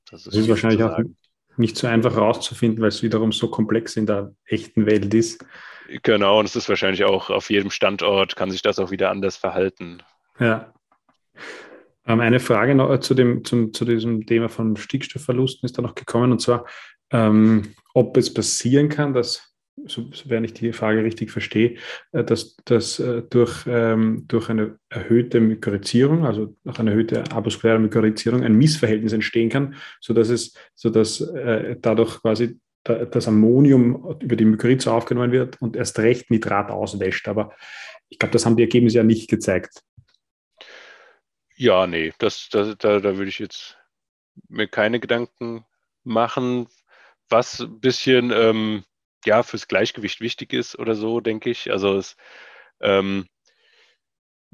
[0.08, 0.96] Das ist, das ist wahrscheinlich auch
[1.56, 5.44] nicht so einfach herauszufinden, weil es wiederum so komplex in der echten Welt ist.
[6.04, 9.36] Genau, und es ist wahrscheinlich auch auf jedem Standort, kann sich das auch wieder anders
[9.36, 10.04] verhalten.
[10.38, 10.72] Ja.
[12.06, 15.96] Ähm, eine Frage noch zu, dem, zum, zu diesem Thema von Stickstoffverlusten ist da noch
[15.96, 16.64] gekommen, und zwar,
[17.12, 19.52] ähm, ob es passieren kann, dass
[19.86, 21.76] sofern ich die Frage richtig verstehe,
[22.12, 27.78] äh, dass, dass äh, durch, ähm, durch eine erhöhte Mykorrhizierung, also durch eine erhöhte avaskuläre
[27.78, 34.44] Mykorrhizierung, ein Missverhältnis entstehen kann, sodass es, sodass äh, dadurch quasi das Ammonium über die
[34.44, 37.28] Mykorrhiza aufgenommen wird und erst recht Nitrat auswäscht.
[37.28, 37.54] Aber
[38.08, 39.84] ich glaube, das haben die Ergebnisse ja nicht gezeigt.
[41.54, 43.78] Ja, nee, das, das, da, da würde ich jetzt
[44.48, 45.64] mir keine Gedanken
[46.02, 46.66] machen.
[47.28, 48.84] Was ein bisschen ähm,
[49.24, 51.70] ja fürs Gleichgewicht wichtig ist oder so, denke ich.
[51.70, 52.16] Also es,
[52.80, 53.26] ähm,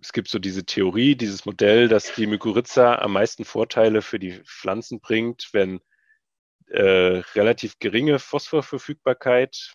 [0.01, 4.41] es gibt so diese Theorie, dieses Modell, dass die Mykorrhiza am meisten Vorteile für die
[4.45, 5.81] Pflanzen bringt, wenn
[6.69, 9.73] äh, relativ geringe Phosphorverfügbarkeit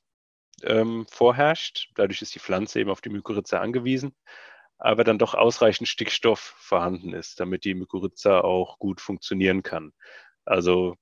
[0.64, 1.90] ähm, vorherrscht.
[1.96, 4.16] Dadurch ist die Pflanze eben auf die Mykorrhiza angewiesen,
[4.78, 9.92] aber dann doch ausreichend Stickstoff vorhanden ist, damit die Mykorrhiza auch gut funktionieren kann.
[10.46, 10.96] Also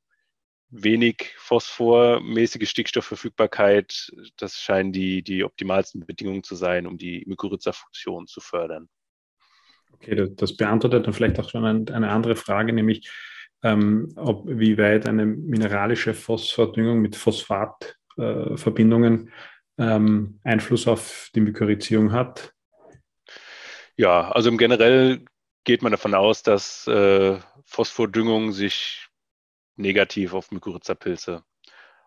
[0.72, 8.40] wenig phosphormäßige Stickstoffverfügbarkeit, das scheinen die, die optimalsten Bedingungen zu sein, um die Mykorrhiza-Funktion zu
[8.42, 8.90] fördern.
[9.94, 13.10] Okay, das, das beantwortet dann vielleicht auch schon eine, eine andere Frage, nämlich
[13.64, 19.30] ähm, ob wie weit eine mineralische Phosphordüngung mit Phosphatverbindungen
[19.78, 22.54] äh, ähm, Einfluss auf die Mykorrhizierung hat.
[23.98, 25.26] Ja, also im generell
[25.64, 29.08] geht man davon aus, dass äh, Phosphordüngung sich
[29.76, 31.44] negativ auf Mykorrhiza-Pilze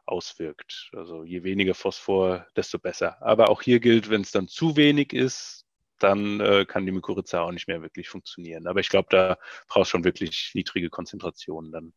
[0.06, 0.90] auswirkt.
[0.92, 3.20] Also je weniger Phosphor, desto besser.
[3.22, 5.64] Aber auch hier gilt, wenn es dann zu wenig ist,
[5.98, 8.66] dann äh, kann die Mykorrhiza auch nicht mehr wirklich funktionieren.
[8.66, 9.38] Aber ich glaube, da
[9.68, 11.92] brauchst schon wirklich niedrige Konzentrationen dann.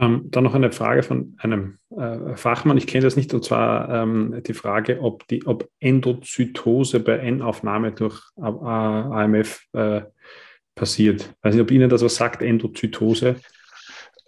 [0.00, 3.88] Ähm, dann noch eine Frage von einem äh, Fachmann, ich kenne das nicht, und zwar
[3.90, 10.02] ähm, die Frage, ob, die, ob Endozytose bei N-Aufnahme durch AMF äh,
[10.78, 11.22] passiert.
[11.22, 13.36] Ich weiß nicht, ob Ihnen das was sagt, Endozytose.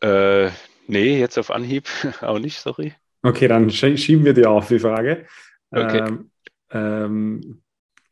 [0.02, 0.50] Äh,
[0.86, 1.88] nee, jetzt auf Anhieb
[2.20, 2.92] auch nicht, sorry.
[3.22, 5.26] Okay, dann schieben wir die auf, die Frage.
[5.70, 5.98] Okay.
[5.98, 6.30] Ähm,
[6.72, 7.62] ähm,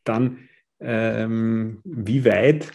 [0.03, 2.71] dann, ähm, wie weit,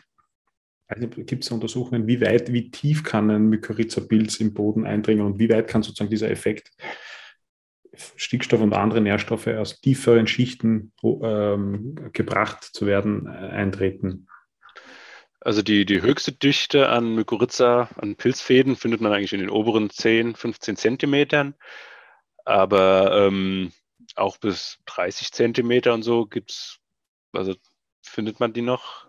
[0.98, 5.48] gibt es Untersuchungen, wie weit, wie tief kann ein Mykorrhiza-Pilz im Boden eindringen und wie
[5.48, 6.70] weit kann sozusagen dieser Effekt
[8.16, 14.26] Stickstoff und andere Nährstoffe aus tieferen Schichten ähm, gebracht zu werden, äh, eintreten?
[15.44, 19.90] Also die, die höchste Dichte an Mykorrhiza, an Pilzfäden, findet man eigentlich in den oberen
[19.90, 21.54] 10, 15 Zentimetern.
[22.46, 23.70] Aber ähm,
[24.16, 26.78] auch bis 30 Zentimeter und so gibt's,
[27.32, 27.54] also
[28.00, 29.06] findet man die noch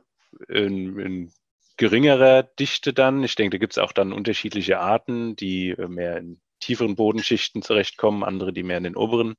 [0.49, 1.31] in, in
[1.77, 3.23] geringerer Dichte dann.
[3.23, 8.25] Ich denke, da gibt es auch dann unterschiedliche Arten, die mehr in tieferen Bodenschichten zurechtkommen,
[8.25, 9.35] andere, die mehr in den oberen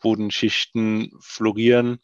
[0.00, 2.00] Bodenschichten florieren.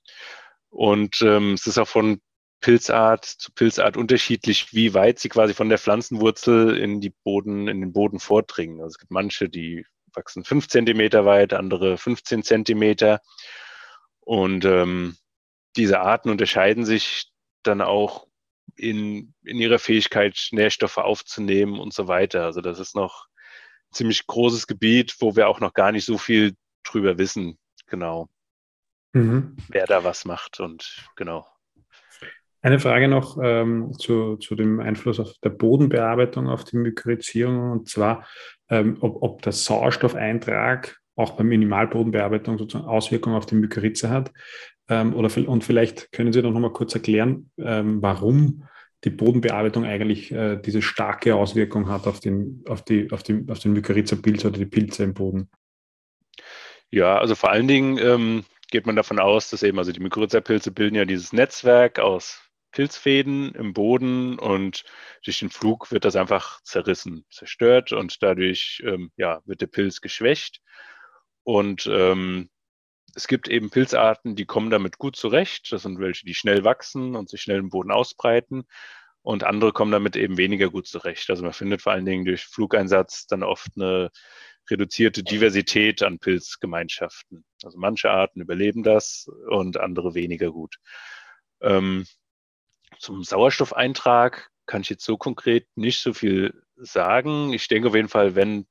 [0.68, 2.20] Und ähm, es ist auch von
[2.66, 7.80] Pilzart zu Pilzart unterschiedlich, wie weit sie quasi von der Pflanzenwurzel in die Boden, in
[7.80, 8.80] den Boden vordringen.
[8.80, 13.20] Also es gibt manche, die wachsen fünf Zentimeter weit, andere 15 Zentimeter.
[14.18, 15.16] Und ähm,
[15.76, 17.30] diese Arten unterscheiden sich
[17.62, 18.26] dann auch
[18.74, 22.42] in, in ihrer Fähigkeit, Nährstoffe aufzunehmen und so weiter.
[22.46, 23.26] Also das ist noch
[23.90, 28.28] ein ziemlich großes Gebiet, wo wir auch noch gar nicht so viel drüber wissen, genau,
[29.12, 29.56] mhm.
[29.68, 31.46] wer da was macht und genau.
[32.66, 37.88] Eine Frage noch ähm, zu, zu dem Einfluss auf der Bodenbearbeitung auf die Mykorrhizierung und
[37.88, 38.26] zwar,
[38.68, 44.32] ähm, ob, ob der Sauerstoffeintrag auch bei Minimalbodenbearbeitung sozusagen Auswirkungen auf die Mykorrhize hat.
[44.88, 48.64] Ähm, oder, und vielleicht können Sie doch noch mal kurz erklären, ähm, warum
[49.04, 53.60] die Bodenbearbeitung eigentlich äh, diese starke Auswirkung hat auf den, auf die, auf die, auf
[53.60, 55.50] den Mykorrhiza-Pilz oder die Pilze im Boden.
[56.90, 60.72] Ja, also vor allen Dingen ähm, geht man davon aus, dass eben, also die Mykorrhiza-Pilze
[60.72, 62.42] bilden ja dieses Netzwerk aus
[62.72, 64.84] Pilzfäden im Boden und
[65.24, 70.00] durch den Flug wird das einfach zerrissen, zerstört und dadurch ähm, ja, wird der Pilz
[70.00, 70.60] geschwächt.
[71.42, 72.50] Und ähm,
[73.14, 75.72] es gibt eben Pilzarten, die kommen damit gut zurecht.
[75.72, 78.66] Das sind welche, die schnell wachsen und sich schnell im Boden ausbreiten.
[79.22, 81.30] Und andere kommen damit eben weniger gut zurecht.
[81.30, 84.10] Also man findet vor allen Dingen durch Flugeinsatz dann oft eine
[84.70, 87.44] reduzierte Diversität an Pilzgemeinschaften.
[87.64, 90.76] Also manche Arten überleben das und andere weniger gut.
[91.60, 92.04] Ähm,
[92.98, 97.52] zum Sauerstoffeintrag kann ich jetzt so konkret nicht so viel sagen.
[97.52, 98.66] Ich denke auf jeden Fall, wenn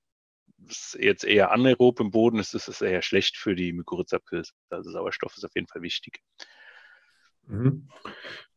[0.68, 4.54] es jetzt eher anaerob im Boden ist, ist es eher schlecht für die Mykorrhiza-Pilze.
[4.70, 6.22] Also Sauerstoff ist auf jeden Fall wichtig.
[7.48, 7.90] Mhm.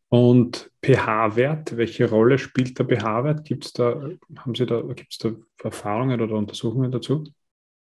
[0.09, 3.45] Und pH-Wert, welche Rolle spielt der pH-Wert?
[3.45, 4.09] Gibt es da,
[4.39, 7.25] haben Sie da, gibt es da Erfahrungen oder Untersuchungen dazu?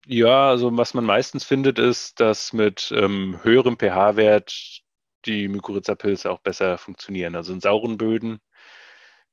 [0.06, 4.83] Ja, also was man meistens findet, ist, dass mit ähm, höherem pH-Wert
[5.26, 7.36] die Mykorrhiza-Pilze auch besser funktionieren.
[7.36, 8.40] Also in sauren Böden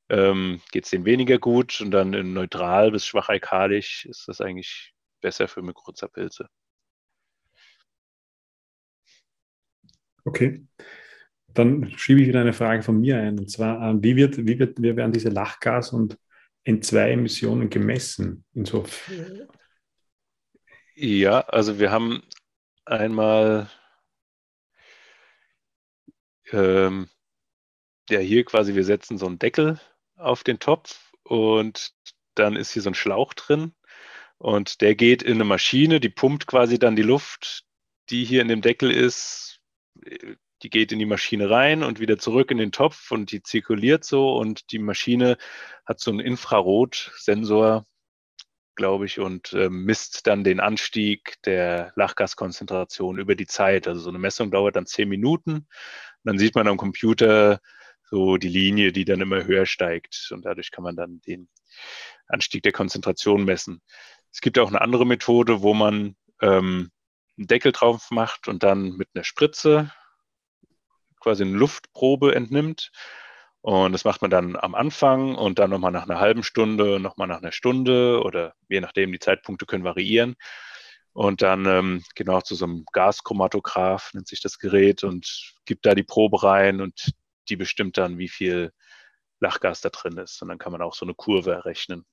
[0.08, 4.40] ähm, geht es denen weniger gut und dann in neutral bis schwach alkalisch ist das
[4.40, 6.48] eigentlich besser für Mykorrhiza-Pilze.
[10.24, 10.66] Okay.
[11.54, 13.38] Dann schiebe ich wieder eine Frage von mir ein.
[13.38, 16.16] Und zwar, äh, wie, wird, wie, wird, wie werden diese Lachgas- und
[16.64, 18.44] N2-Emissionen gemessen?
[18.54, 19.48] Insofern?
[20.94, 22.22] Ja, also wir haben
[22.84, 23.68] einmal
[26.52, 27.08] ähm,
[28.08, 29.80] ja hier quasi, wir setzen so einen Deckel
[30.16, 31.92] auf den Topf und
[32.34, 33.74] dann ist hier so ein Schlauch drin
[34.38, 37.64] und der geht in eine Maschine, die pumpt quasi dann die Luft,
[38.10, 39.60] die hier in dem Deckel ist,
[40.62, 44.04] die geht in die Maschine rein und wieder zurück in den Topf und die zirkuliert
[44.04, 45.36] so und die Maschine
[45.86, 47.86] hat so einen Infrarotsensor,
[48.76, 53.86] glaube ich, und äh, misst dann den Anstieg der Lachgaskonzentration über die Zeit.
[53.86, 55.66] Also so eine Messung dauert dann zehn Minuten
[56.24, 57.60] dann sieht man am Computer
[58.10, 60.30] so die Linie, die dann immer höher steigt.
[60.32, 61.48] Und dadurch kann man dann den
[62.26, 63.80] Anstieg der Konzentration messen.
[64.32, 66.90] Es gibt auch eine andere Methode, wo man ähm,
[67.36, 69.92] einen Deckel drauf macht und dann mit einer Spritze
[71.20, 72.90] quasi eine Luftprobe entnimmt.
[73.62, 77.28] Und das macht man dann am Anfang und dann nochmal nach einer halben Stunde, nochmal
[77.28, 80.36] nach einer Stunde oder je nachdem, die Zeitpunkte können variieren.
[81.12, 85.94] Und dann ähm, genau zu so einem Gaschromatograph nennt sich das Gerät und gibt da
[85.94, 87.12] die Probe rein und
[87.48, 88.72] die bestimmt dann, wie viel
[89.40, 90.40] Lachgas da drin ist.
[90.42, 92.04] Und dann kann man auch so eine Kurve errechnen.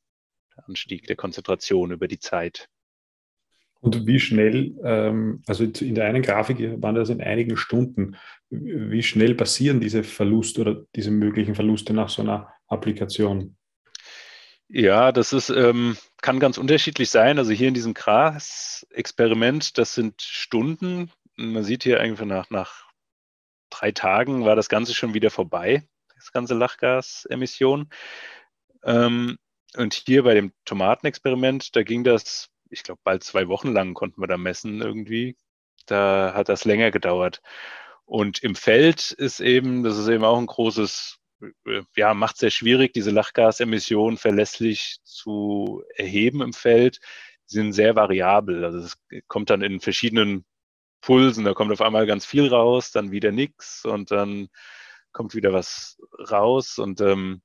[0.56, 2.70] Der Anstieg der Konzentration über die Zeit.
[3.80, 8.16] Und wie schnell, ähm, also in der einen Grafik waren das in einigen Stunden,
[8.50, 13.57] wie schnell passieren diese Verluste oder diese möglichen Verluste nach so einer Applikation?
[14.70, 17.38] Ja, das ist, ähm, kann ganz unterschiedlich sein.
[17.38, 21.12] Also hier in diesem Gras-Experiment, das sind Stunden.
[21.38, 22.88] Man sieht hier einfach nach, nach
[23.70, 27.90] drei Tagen war das Ganze schon wieder vorbei, das ganze Lachgasemission.
[28.84, 29.38] Ähm,
[29.78, 34.22] und hier bei dem Tomatenexperiment, da ging das, ich glaube, bald zwei Wochen lang konnten
[34.22, 35.38] wir da messen irgendwie.
[35.86, 37.42] Da hat das länger gedauert.
[38.06, 41.17] Und im Feld ist eben, das ist eben auch ein großes
[41.96, 47.00] ja, macht es sehr schwierig, diese Lachgasemissionen verlässlich zu erheben im Feld.
[47.46, 48.66] Sie sind sehr variabel.
[48.66, 50.46] Also es kommt dann in verschiedenen
[51.02, 51.46] Pulsen.
[51.46, 54.50] Da kommt auf einmal ganz viel raus, dann wieder nichts und dann
[55.12, 55.98] kommt wieder was
[56.30, 56.78] raus.
[56.80, 57.42] Und ähm,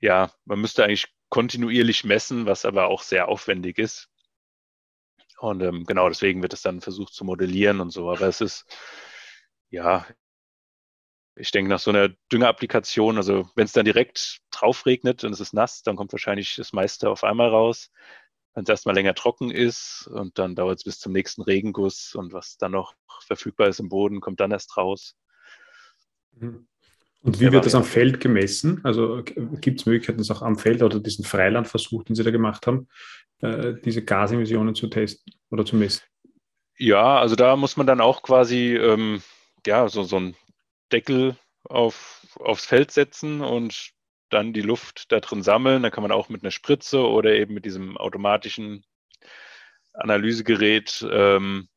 [0.00, 4.08] ja, man müsste eigentlich kontinuierlich messen, was aber auch sehr aufwendig ist.
[5.38, 8.10] Und ähm, genau deswegen wird es dann versucht zu modellieren und so.
[8.10, 8.66] Aber es ist,
[9.70, 10.06] ja,
[11.36, 15.40] ich denke, nach so einer Düngerapplikation, also wenn es dann direkt drauf regnet und es
[15.40, 17.90] ist nass, dann kommt wahrscheinlich das meiste auf einmal raus.
[18.54, 22.32] Wenn es erstmal länger trocken ist und dann dauert es bis zum nächsten Regenguss und
[22.32, 25.14] was dann noch verfügbar ist im Boden, kommt dann erst raus.
[26.32, 26.66] Mhm.
[27.22, 28.80] Und wie wird das am Feld gemessen?
[28.82, 29.22] Also
[29.60, 32.88] gibt es Möglichkeiten, das auch am Feld oder diesen Freilandversuch, den Sie da gemacht haben,
[33.40, 36.02] äh, diese Gasemissionen zu testen oder zu messen?
[36.78, 39.22] Ja, also da muss man dann auch quasi ähm,
[39.66, 40.34] ja, so, so ein
[40.92, 43.92] Deckel auf, aufs Feld setzen und
[44.30, 45.82] dann die Luft da drin sammeln.
[45.82, 48.84] Da kann man auch mit einer Spritze oder eben mit diesem automatischen
[49.92, 51.68] Analysegerät ähm,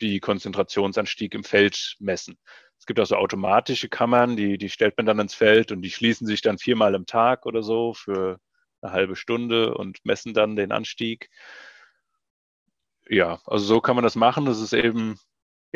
[0.00, 2.38] die Konzentrationsanstieg im Feld messen.
[2.78, 5.90] Es gibt auch so automatische Kammern, die, die stellt man dann ins Feld und die
[5.90, 8.38] schließen sich dann viermal im Tag oder so für
[8.82, 11.30] eine halbe Stunde und messen dann den Anstieg.
[13.08, 14.44] Ja, also so kann man das machen.
[14.44, 15.18] Das ist eben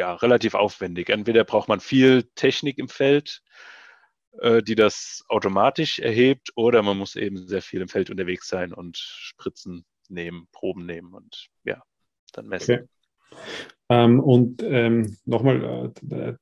[0.01, 1.11] ja relativ aufwendig.
[1.11, 3.43] Entweder braucht man viel Technik im Feld,
[4.41, 8.73] äh, die das automatisch erhebt, oder man muss eben sehr viel im Feld unterwegs sein
[8.73, 11.83] und Spritzen nehmen, Proben nehmen und ja,
[12.33, 12.75] dann messen.
[12.75, 12.89] Okay.
[13.91, 16.35] Ähm, und ähm, nochmal äh,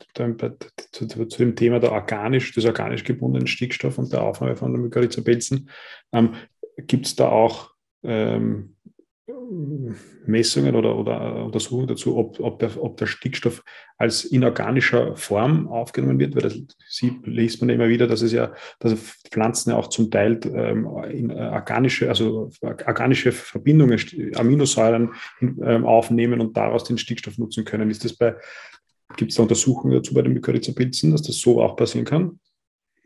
[0.93, 4.73] zu, zu, zu, dem Thema der organisch, des organisch gebundenen Stickstoff und der Aufnahme von
[4.73, 5.69] der Mykorrhiza-Pilzen.
[6.13, 6.35] Ähm,
[6.77, 8.77] Gibt es da auch ähm,
[10.27, 13.63] Messungen oder, oder Untersuchungen dazu, ob, ob, der, ob der Stickstoff
[13.99, 16.59] als inorganischer Form aufgenommen wird, weil das
[16.89, 18.95] sieht, liest man immer wieder, dass es ja, dass
[19.31, 24.01] Pflanzen ja auch zum Teil ähm, in, äh, organische, also organische Verbindungen,
[24.35, 27.91] Aminosäuren ähm, aufnehmen und daraus den Stickstoff nutzen können.
[27.91, 28.35] Ist das bei,
[29.17, 32.41] gibt es da Untersuchungen dazu bei den Mykorrhiza-Pilzen, dass das so auch passieren kann?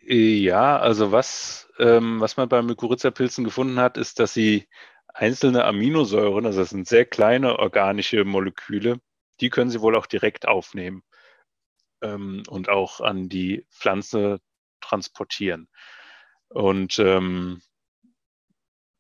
[0.05, 4.67] Ja, also was, ähm, was man bei Mykorrhiza-Pilzen gefunden hat, ist, dass sie
[5.13, 9.01] einzelne Aminosäuren, also das sind sehr kleine organische Moleküle,
[9.41, 11.03] die können Sie wohl auch direkt aufnehmen
[12.03, 14.41] ähm, und auch an die Pflanze
[14.81, 15.69] transportieren.
[16.49, 17.63] Und ähm,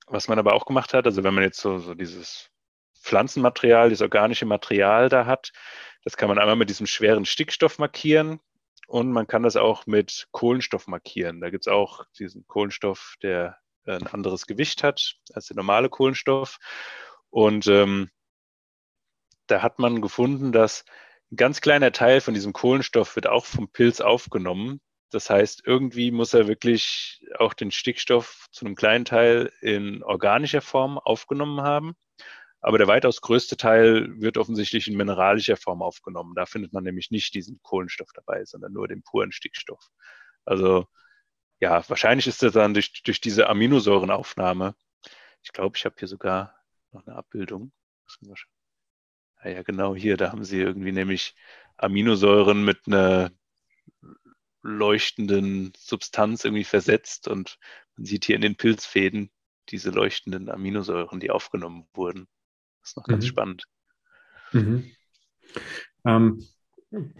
[0.06, 2.50] was man aber auch gemacht hat, also wenn man jetzt so, so dieses
[3.00, 5.52] Pflanzenmaterial, dieses organische Material da hat,
[6.04, 8.40] das kann man einmal mit diesem schweren Stickstoff markieren
[8.86, 11.40] und man kann das auch mit Kohlenstoff markieren.
[11.40, 16.58] Da gibt es auch diesen Kohlenstoff, der ein anderes Gewicht hat als der normale Kohlenstoff.
[17.30, 18.10] Und ähm,
[19.46, 20.84] da hat man gefunden, dass
[21.30, 24.80] ein ganz kleiner Teil von diesem Kohlenstoff wird auch vom Pilz aufgenommen.
[25.10, 30.62] Das heißt, irgendwie muss er wirklich auch den Stickstoff zu einem kleinen Teil in organischer
[30.62, 31.94] Form aufgenommen haben.
[32.60, 36.34] Aber der weitaus größte Teil wird offensichtlich in mineralischer Form aufgenommen.
[36.34, 39.88] Da findet man nämlich nicht diesen Kohlenstoff dabei, sondern nur den puren Stickstoff.
[40.44, 40.86] Also
[41.62, 44.74] ja, wahrscheinlich ist das dann durch, durch diese Aminosäurenaufnahme.
[45.44, 46.56] Ich glaube, ich habe hier sogar
[46.90, 47.70] noch eine Abbildung.
[49.44, 51.36] Ja, ja, genau hier, da haben sie irgendwie nämlich
[51.76, 53.30] Aminosäuren mit einer
[54.62, 57.60] leuchtenden Substanz irgendwie versetzt und
[57.96, 59.30] man sieht hier in den Pilzfäden
[59.68, 62.26] diese leuchtenden Aminosäuren, die aufgenommen wurden.
[62.80, 63.28] Das ist noch ganz mhm.
[63.28, 63.64] spannend.
[64.50, 64.90] Mhm.
[66.04, 66.44] Ähm,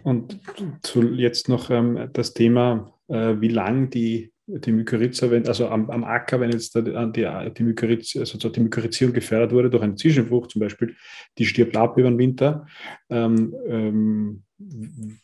[0.03, 0.41] und
[0.81, 5.89] zu, jetzt noch ähm, das Thema, äh, wie lang die die Mykorrhiza, wenn, also am,
[5.89, 10.51] am, Acker, wenn jetzt die, die, Mykorrhiza, also die Mykorrhizierung gefördert wurde durch eine Zwischenfrucht
[10.51, 10.95] zum Beispiel,
[11.37, 12.67] die stirbt ab über den Winter.
[13.09, 14.43] Ähm, ähm,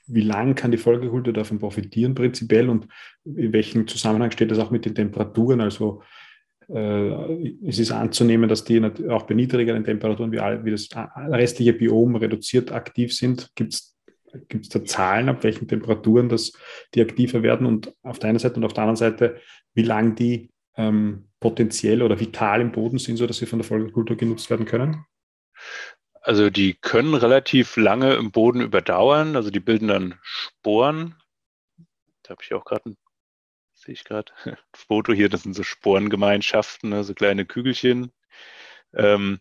[0.08, 2.88] wie lang kann die Folgekultur davon profitieren prinzipiell und
[3.26, 5.62] in welchem Zusammenhang steht das auch mit den Temperaturen?
[5.62, 6.02] Also
[6.70, 12.16] äh, es ist anzunehmen, dass die auch bei niedrigeren Temperaturen wie, wie das restliche Biom
[12.16, 13.50] reduziert aktiv sind.
[13.56, 13.96] Gibt es
[14.48, 16.54] Gibt es da Zahlen, ab welchen Temperaturen das,
[16.94, 19.42] die aktiver werden und auf der einen Seite und auf der anderen Seite,
[19.74, 24.18] wie lange die ähm, potenziell oder vital im Boden sind, sodass sie von der Folgekultur
[24.18, 25.06] genutzt werden können?
[26.22, 31.16] Also die können relativ lange im Boden überdauern, also die bilden dann Sporen.
[32.24, 32.98] Da habe ich auch gerade ein,
[33.74, 34.32] sehe ich gerade,
[34.76, 38.12] Foto hier, das sind so Sporengemeinschaften, ne, so kleine Kügelchen.
[38.94, 39.40] Ähm,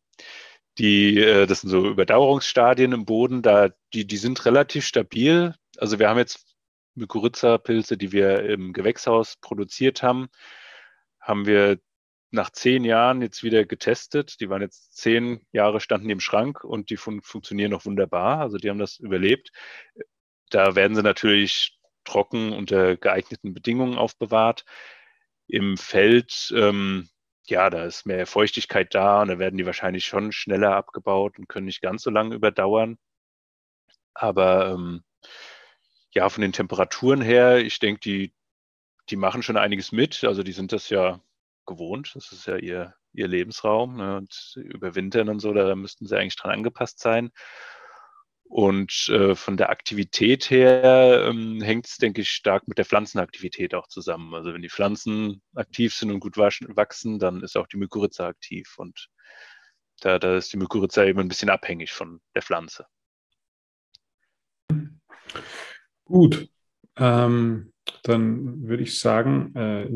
[0.79, 5.55] die, äh, das sind so Überdauerungsstadien im Boden, da, die, die sind relativ stabil.
[5.77, 6.57] Also wir haben jetzt
[6.95, 10.29] Mykorrhiza-Pilze, die wir im Gewächshaus produziert haben,
[11.21, 11.79] haben wir
[12.31, 14.41] nach zehn Jahren jetzt wieder getestet.
[14.41, 18.41] Die waren jetzt zehn Jahre standen im Schrank und die fun funktionieren noch wunderbar.
[18.41, 19.51] Also die haben das überlebt.
[20.51, 24.65] Da werden sie natürlich trocken unter geeigneten Bedingungen aufbewahrt.
[25.47, 27.09] Im Feld ähm,
[27.51, 31.49] ja, da ist mehr Feuchtigkeit da und da werden die wahrscheinlich schon schneller abgebaut und
[31.49, 32.99] können nicht ganz so lange überdauern.
[34.15, 35.05] Aber ähm,
[36.13, 38.35] ja, von den Temperaturen her, ich denke, die,
[39.11, 40.25] die machen schon einiges mit.
[40.25, 41.21] Also die sind das ja
[41.67, 42.13] gewohnt.
[42.15, 43.97] Das ist ja ihr, ihr Lebensraum.
[43.97, 44.17] Ne?
[44.17, 47.31] Und überwintern und so, da müssten sie eigentlich dran angepasst sein.
[48.49, 53.75] Und äh, von der Aktivität her ähm, hängt es, denke ich, stark mit der Pflanzenaktivität
[53.75, 54.35] auch zusammen.
[54.35, 58.75] Also wenn die Pflanzen aktiv sind und gut wachsen, dann ist auch die Mykorrhiza aktiv.
[58.79, 59.11] Und
[60.01, 62.87] da, da ist die Mykorrhiza eben ein bisschen abhängig von der Pflanze.
[66.05, 66.49] Gut.
[66.97, 67.73] Ähm,
[68.03, 69.87] dann würde ich sagen, äh,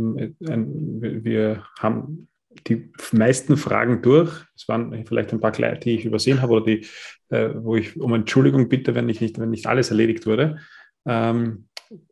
[1.25, 2.29] wir haben
[2.67, 4.31] die meisten Fragen durch.
[4.57, 6.87] Es waren vielleicht ein paar, die ich übersehen habe oder die,
[7.31, 10.59] äh, wo ich um Entschuldigung bitte, wenn, ich nicht, wenn nicht alles erledigt wurde.
[11.07, 11.69] Ähm,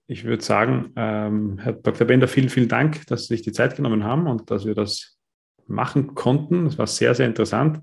[0.07, 2.07] ich würde sagen, ähm, Herr Dr.
[2.07, 5.18] Bender, vielen, vielen Dank, dass Sie sich die Zeit genommen haben und dass wir das
[5.66, 6.66] machen konnten.
[6.66, 7.80] Es war sehr, sehr interessant.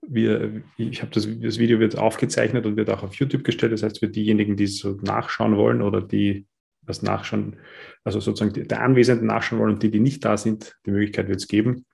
[0.00, 3.72] Wir, ich habe das, das Video wird aufgezeichnet und wird auch auf YouTube gestellt.
[3.72, 6.46] Das heißt, für diejenigen, die es so nachschauen wollen oder die
[6.88, 7.56] das nachschauen,
[8.02, 11.38] also sozusagen der Anwesenden nachschauen wollen und die, die nicht da sind, die Möglichkeit wird
[11.38, 11.86] es geben.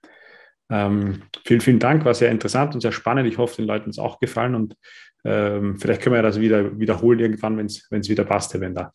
[0.70, 3.28] Ähm, vielen, vielen Dank, war sehr interessant und sehr spannend.
[3.28, 4.76] Ich hoffe, den Leuten ist auch gefallen und
[5.24, 8.94] ähm, vielleicht können wir das wieder wiederholen irgendwann, wenn es wieder passt, Herr Wender.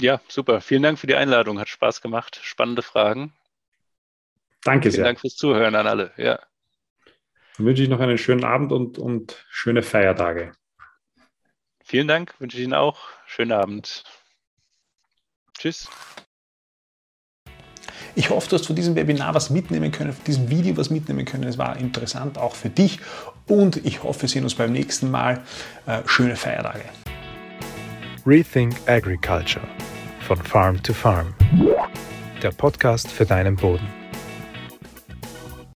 [0.00, 0.60] Ja, super.
[0.60, 1.60] Vielen Dank für die Einladung.
[1.60, 2.40] Hat Spaß gemacht.
[2.42, 3.32] Spannende Fragen.
[4.64, 5.04] Danke Vielen sehr.
[5.04, 6.12] Dank fürs Zuhören an alle.
[6.16, 6.40] Ja.
[7.56, 10.52] Dann wünsche ich noch einen schönen Abend und, und schöne Feiertage.
[11.84, 13.00] Vielen Dank, wünsche ich Ihnen auch.
[13.26, 14.04] Schönen Abend.
[15.62, 15.88] Tschüss.
[18.16, 21.24] Ich hoffe, du hast von diesem Webinar was mitnehmen können, von diesem Video was mitnehmen
[21.24, 21.44] können.
[21.44, 22.98] Es war interessant auch für dich
[23.46, 25.40] und ich hoffe, wir sehen uns beim nächsten Mal.
[25.86, 26.82] Äh, schöne Feiertage.
[28.26, 29.68] Rethink Agriculture
[30.26, 31.32] von Farm to Farm.
[32.42, 34.01] Der Podcast für deinen Boden.